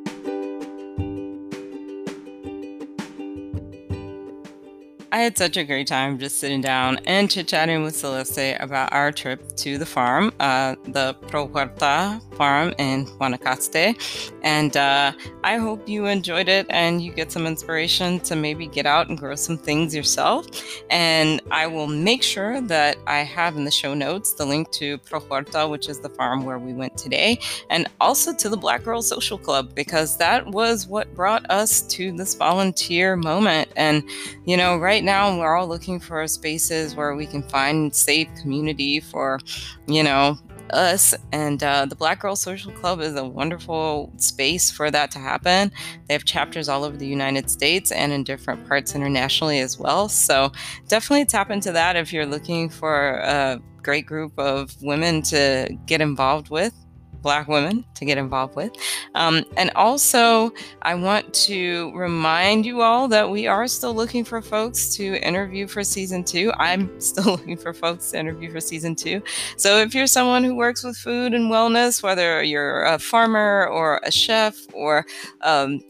I 5.13 5.19
had 5.19 5.37
such 5.37 5.57
a 5.57 5.65
great 5.65 5.87
time 5.87 6.17
just 6.17 6.39
sitting 6.39 6.61
down 6.61 6.99
and 7.05 7.29
chit 7.29 7.45
chatting 7.45 7.83
with 7.83 7.97
Celeste 7.97 8.55
about 8.61 8.93
our 8.93 9.11
trip 9.11 9.57
to 9.57 9.77
the 9.77 9.85
farm, 9.85 10.31
uh, 10.39 10.75
the 10.85 11.15
Pro 11.27 11.49
Huerta 11.49 12.21
farm 12.37 12.73
in 12.77 13.05
Guanacaste. 13.05 14.31
And 14.41 14.77
uh, 14.77 15.11
I 15.43 15.57
hope 15.57 15.89
you 15.89 16.05
enjoyed 16.05 16.47
it 16.47 16.65
and 16.69 17.01
you 17.01 17.11
get 17.11 17.29
some 17.29 17.45
inspiration 17.45 18.21
to 18.21 18.37
maybe 18.37 18.67
get 18.67 18.85
out 18.85 19.09
and 19.09 19.17
grow 19.17 19.35
some 19.35 19.57
things 19.57 19.93
yourself. 19.93 20.47
And 20.89 21.41
I 21.51 21.67
will 21.67 21.87
make 21.87 22.23
sure 22.23 22.61
that 22.61 22.95
I 23.05 23.17
have 23.17 23.57
in 23.57 23.65
the 23.65 23.71
show 23.71 23.93
notes 23.93 24.33
the 24.33 24.45
link 24.45 24.71
to 24.71 24.97
Pro 24.99 25.19
Huerta, 25.19 25.69
which 25.69 25.89
is 25.89 25.99
the 25.99 26.09
farm 26.09 26.45
where 26.45 26.57
we 26.57 26.71
went 26.71 26.97
today, 26.97 27.37
and 27.69 27.85
also 27.99 28.33
to 28.33 28.47
the 28.47 28.55
Black 28.55 28.83
Girl 28.83 29.01
Social 29.01 29.37
Club, 29.37 29.75
because 29.75 30.15
that 30.19 30.47
was 30.47 30.87
what 30.87 31.13
brought 31.13 31.49
us 31.51 31.81
to 31.87 32.13
this 32.13 32.33
volunteer 32.33 33.17
moment. 33.17 33.67
And, 33.75 34.09
you 34.45 34.55
know, 34.55 34.77
right 34.77 35.00
right 35.01 35.05
now 35.05 35.35
we're 35.35 35.55
all 35.55 35.67
looking 35.67 35.99
for 35.99 36.27
spaces 36.27 36.95
where 36.95 37.15
we 37.15 37.25
can 37.25 37.41
find 37.41 37.95
safe 37.95 38.27
community 38.39 38.99
for, 38.99 39.39
you 39.87 40.03
know, 40.03 40.37
us. 40.69 41.15
And 41.31 41.63
uh, 41.63 41.87
the 41.87 41.95
Black 41.95 42.19
Girl 42.19 42.35
Social 42.35 42.71
Club 42.73 43.01
is 43.01 43.15
a 43.15 43.25
wonderful 43.25 44.13
space 44.17 44.69
for 44.69 44.91
that 44.91 45.09
to 45.11 45.19
happen. 45.19 45.71
They 46.07 46.13
have 46.13 46.23
chapters 46.23 46.69
all 46.69 46.83
over 46.83 46.95
the 46.95 47.07
United 47.07 47.49
States 47.49 47.91
and 47.91 48.11
in 48.13 48.23
different 48.23 48.67
parts 48.67 48.93
internationally 48.93 49.59
as 49.59 49.79
well. 49.79 50.07
So 50.07 50.51
definitely 50.87 51.25
tap 51.25 51.49
into 51.49 51.71
that 51.71 51.95
if 51.95 52.13
you're 52.13 52.27
looking 52.27 52.69
for 52.69 53.13
a 53.23 53.59
great 53.81 54.05
group 54.05 54.37
of 54.37 54.79
women 54.83 55.23
to 55.23 55.75
get 55.87 56.01
involved 56.01 56.51
with. 56.51 56.75
Black 57.21 57.47
women 57.47 57.85
to 57.95 58.05
get 58.05 58.17
involved 58.17 58.55
with. 58.55 58.71
Um, 59.15 59.43
and 59.57 59.71
also, 59.75 60.51
I 60.81 60.95
want 60.95 61.33
to 61.45 61.91
remind 61.95 62.65
you 62.65 62.81
all 62.81 63.07
that 63.09 63.29
we 63.29 63.47
are 63.47 63.67
still 63.67 63.93
looking 63.93 64.23
for 64.23 64.41
folks 64.41 64.95
to 64.95 65.15
interview 65.25 65.67
for 65.67 65.83
season 65.83 66.23
two. 66.23 66.51
I'm 66.57 66.99
still 66.99 67.25
looking 67.25 67.57
for 67.57 67.73
folks 67.73 68.11
to 68.11 68.19
interview 68.19 68.51
for 68.51 68.59
season 68.59 68.95
two. 68.95 69.21
So 69.57 69.77
if 69.77 69.93
you're 69.93 70.07
someone 70.07 70.43
who 70.43 70.55
works 70.55 70.83
with 70.83 70.97
food 70.97 71.33
and 71.33 71.51
wellness, 71.51 72.01
whether 72.01 72.43
you're 72.43 72.83
a 72.83 72.99
farmer 72.99 73.67
or 73.67 73.99
a 74.03 74.11
chef 74.11 74.55
or 74.73 75.05
um, 75.41 75.81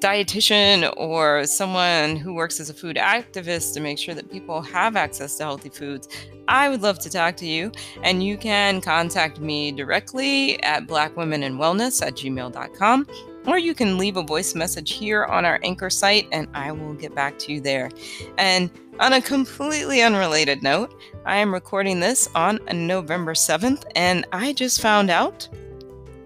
dietitian 0.00 0.92
or 0.96 1.44
someone 1.46 2.16
who 2.16 2.34
works 2.34 2.60
as 2.60 2.70
a 2.70 2.74
food 2.74 2.96
activist 2.96 3.74
to 3.74 3.80
make 3.80 3.98
sure 3.98 4.14
that 4.14 4.30
people 4.30 4.62
have 4.62 4.96
access 4.96 5.36
to 5.38 5.44
healthy 5.44 5.68
foods, 5.68 6.08
I 6.48 6.68
would 6.68 6.82
love 6.82 6.98
to 7.00 7.10
talk 7.10 7.36
to 7.38 7.46
you. 7.46 7.72
And 8.02 8.22
you 8.22 8.36
can 8.36 8.80
contact 8.80 9.40
me 9.40 9.72
directly 9.72 10.62
at 10.62 10.86
blackwomeninwellness 10.86 12.06
at 12.06 12.14
gmail.com. 12.14 13.06
Or 13.46 13.58
you 13.58 13.74
can 13.74 13.96
leave 13.96 14.16
a 14.16 14.22
voice 14.22 14.54
message 14.54 14.92
here 14.92 15.24
on 15.24 15.44
our 15.44 15.58
anchor 15.62 15.88
site 15.88 16.28
and 16.32 16.48
I 16.54 16.72
will 16.72 16.94
get 16.94 17.14
back 17.14 17.38
to 17.40 17.52
you 17.52 17.60
there. 17.60 17.90
And 18.36 18.70
on 19.00 19.12
a 19.12 19.22
completely 19.22 20.02
unrelated 20.02 20.62
note, 20.62 20.92
I 21.24 21.36
am 21.36 21.54
recording 21.54 22.00
this 22.00 22.28
on 22.34 22.58
November 22.72 23.32
7th, 23.32 23.84
and 23.94 24.26
I 24.32 24.52
just 24.52 24.80
found 24.80 25.08
out 25.08 25.48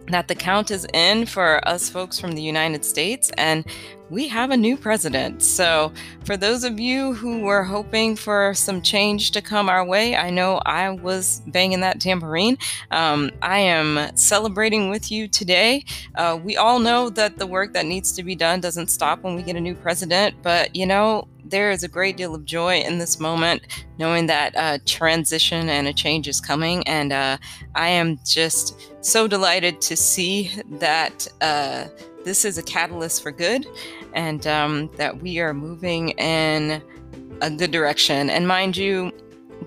that 0.09 0.29
the 0.29 0.35
count 0.35 0.71
is 0.71 0.87
in 0.93 1.27
for 1.27 1.67
us 1.69 1.88
folks 1.88 2.19
from 2.19 2.33
the 2.33 2.43
United 2.43 2.85
States, 2.85 3.31
and 3.38 3.65
we 4.12 4.29
have 4.29 4.51
a 4.51 4.57
new 4.57 4.77
president. 4.77 5.42
So, 5.42 5.90
for 6.27 6.37
those 6.37 6.64
of 6.64 6.79
you 6.79 7.14
who 7.14 7.40
were 7.40 7.64
hoping 7.64 8.14
for 8.14 8.53
some 8.53 8.83
change 8.83 9.31
to 9.31 9.40
come 9.40 9.70
our 9.70 9.85
way, 9.85 10.14
I 10.14 10.29
know 10.29 10.61
I 10.66 10.90
was 10.90 11.40
banging 11.46 11.81
that 11.81 11.98
tambourine. 11.98 12.59
Um, 12.90 13.31
I 13.40 13.61
am 13.61 14.14
celebrating 14.14 14.90
with 14.90 15.11
you 15.11 15.29
today. 15.29 15.87
Uh, 16.14 16.38
we 16.44 16.59
all 16.59 16.79
know 16.79 17.09
that 17.09 17.38
the 17.38 17.46
work 17.46 17.72
that 17.72 17.87
needs 17.87 18.12
to 18.12 18.22
be 18.22 18.35
done 18.35 18.61
doesn't 18.61 18.88
stop 18.88 19.22
when 19.22 19.35
we 19.35 19.42
get 19.42 19.57
a 19.57 19.61
new 19.61 19.75
president, 19.75 20.37
but 20.42 20.77
you 20.77 20.85
know, 20.85 21.27
there 21.42 21.70
is 21.70 21.83
a 21.83 21.88
great 21.88 22.18
deal 22.18 22.35
of 22.35 22.44
joy 22.44 22.81
in 22.81 22.98
this 22.98 23.18
moment, 23.18 23.62
knowing 23.98 24.27
that 24.27 24.53
a 24.57 24.79
transition 24.85 25.70
and 25.70 25.88
a 25.88 25.92
change 25.92 26.29
is 26.29 26.40
coming. 26.40 26.87
And 26.87 27.12
uh, 27.12 27.38
I 27.75 27.88
am 27.88 28.18
just 28.27 28.79
so 29.01 29.27
delighted 29.27 29.81
to 29.83 29.96
see 29.96 30.51
that 30.70 31.27
uh, 31.40 31.87
this 32.25 32.44
is 32.44 32.59
a 32.59 32.62
catalyst 32.62 33.22
for 33.22 33.33
good 33.33 33.66
and 34.14 34.46
um, 34.46 34.90
that 34.96 35.22
we 35.22 35.38
are 35.38 35.55
moving 35.55 36.11
in 36.11 36.83
a 37.40 37.51
good 37.51 37.70
direction. 37.70 38.31
And 38.31 38.46
mind 38.46 38.77
you, 38.77 39.12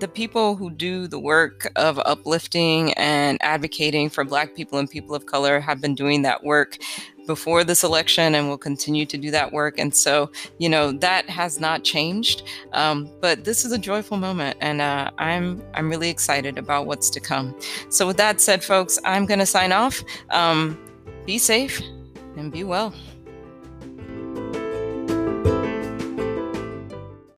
the 0.00 0.08
people 0.08 0.56
who 0.56 0.70
do 0.70 1.06
the 1.06 1.18
work 1.18 1.70
of 1.76 1.98
uplifting 2.04 2.92
and 2.94 3.38
advocating 3.40 4.10
for 4.10 4.24
Black 4.24 4.54
people 4.54 4.78
and 4.78 4.90
people 4.90 5.14
of 5.14 5.26
color 5.26 5.60
have 5.60 5.80
been 5.80 5.94
doing 5.94 6.22
that 6.22 6.44
work 6.44 6.78
before 7.26 7.64
this 7.64 7.82
election 7.82 8.34
and 8.34 8.48
will 8.48 8.58
continue 8.58 9.04
to 9.06 9.18
do 9.18 9.30
that 9.30 9.52
work. 9.52 9.78
And 9.78 9.94
so, 9.94 10.30
you 10.58 10.68
know, 10.68 10.92
that 10.92 11.28
has 11.28 11.60
not 11.60 11.82
changed. 11.82 12.42
Um, 12.72 13.10
but 13.20 13.44
this 13.44 13.64
is 13.64 13.72
a 13.72 13.78
joyful 13.78 14.16
moment, 14.16 14.56
and 14.60 14.80
uh, 14.80 15.10
I'm 15.18 15.62
I'm 15.74 15.90
really 15.90 16.08
excited 16.08 16.58
about 16.58 16.86
what's 16.86 17.10
to 17.10 17.20
come. 17.20 17.58
So, 17.88 18.06
with 18.06 18.16
that 18.18 18.40
said, 18.40 18.62
folks, 18.62 18.98
I'm 19.04 19.26
going 19.26 19.40
to 19.40 19.46
sign 19.46 19.72
off. 19.72 20.02
Um, 20.30 20.78
be 21.24 21.38
safe 21.38 21.82
and 22.36 22.52
be 22.52 22.64
well. 22.64 22.94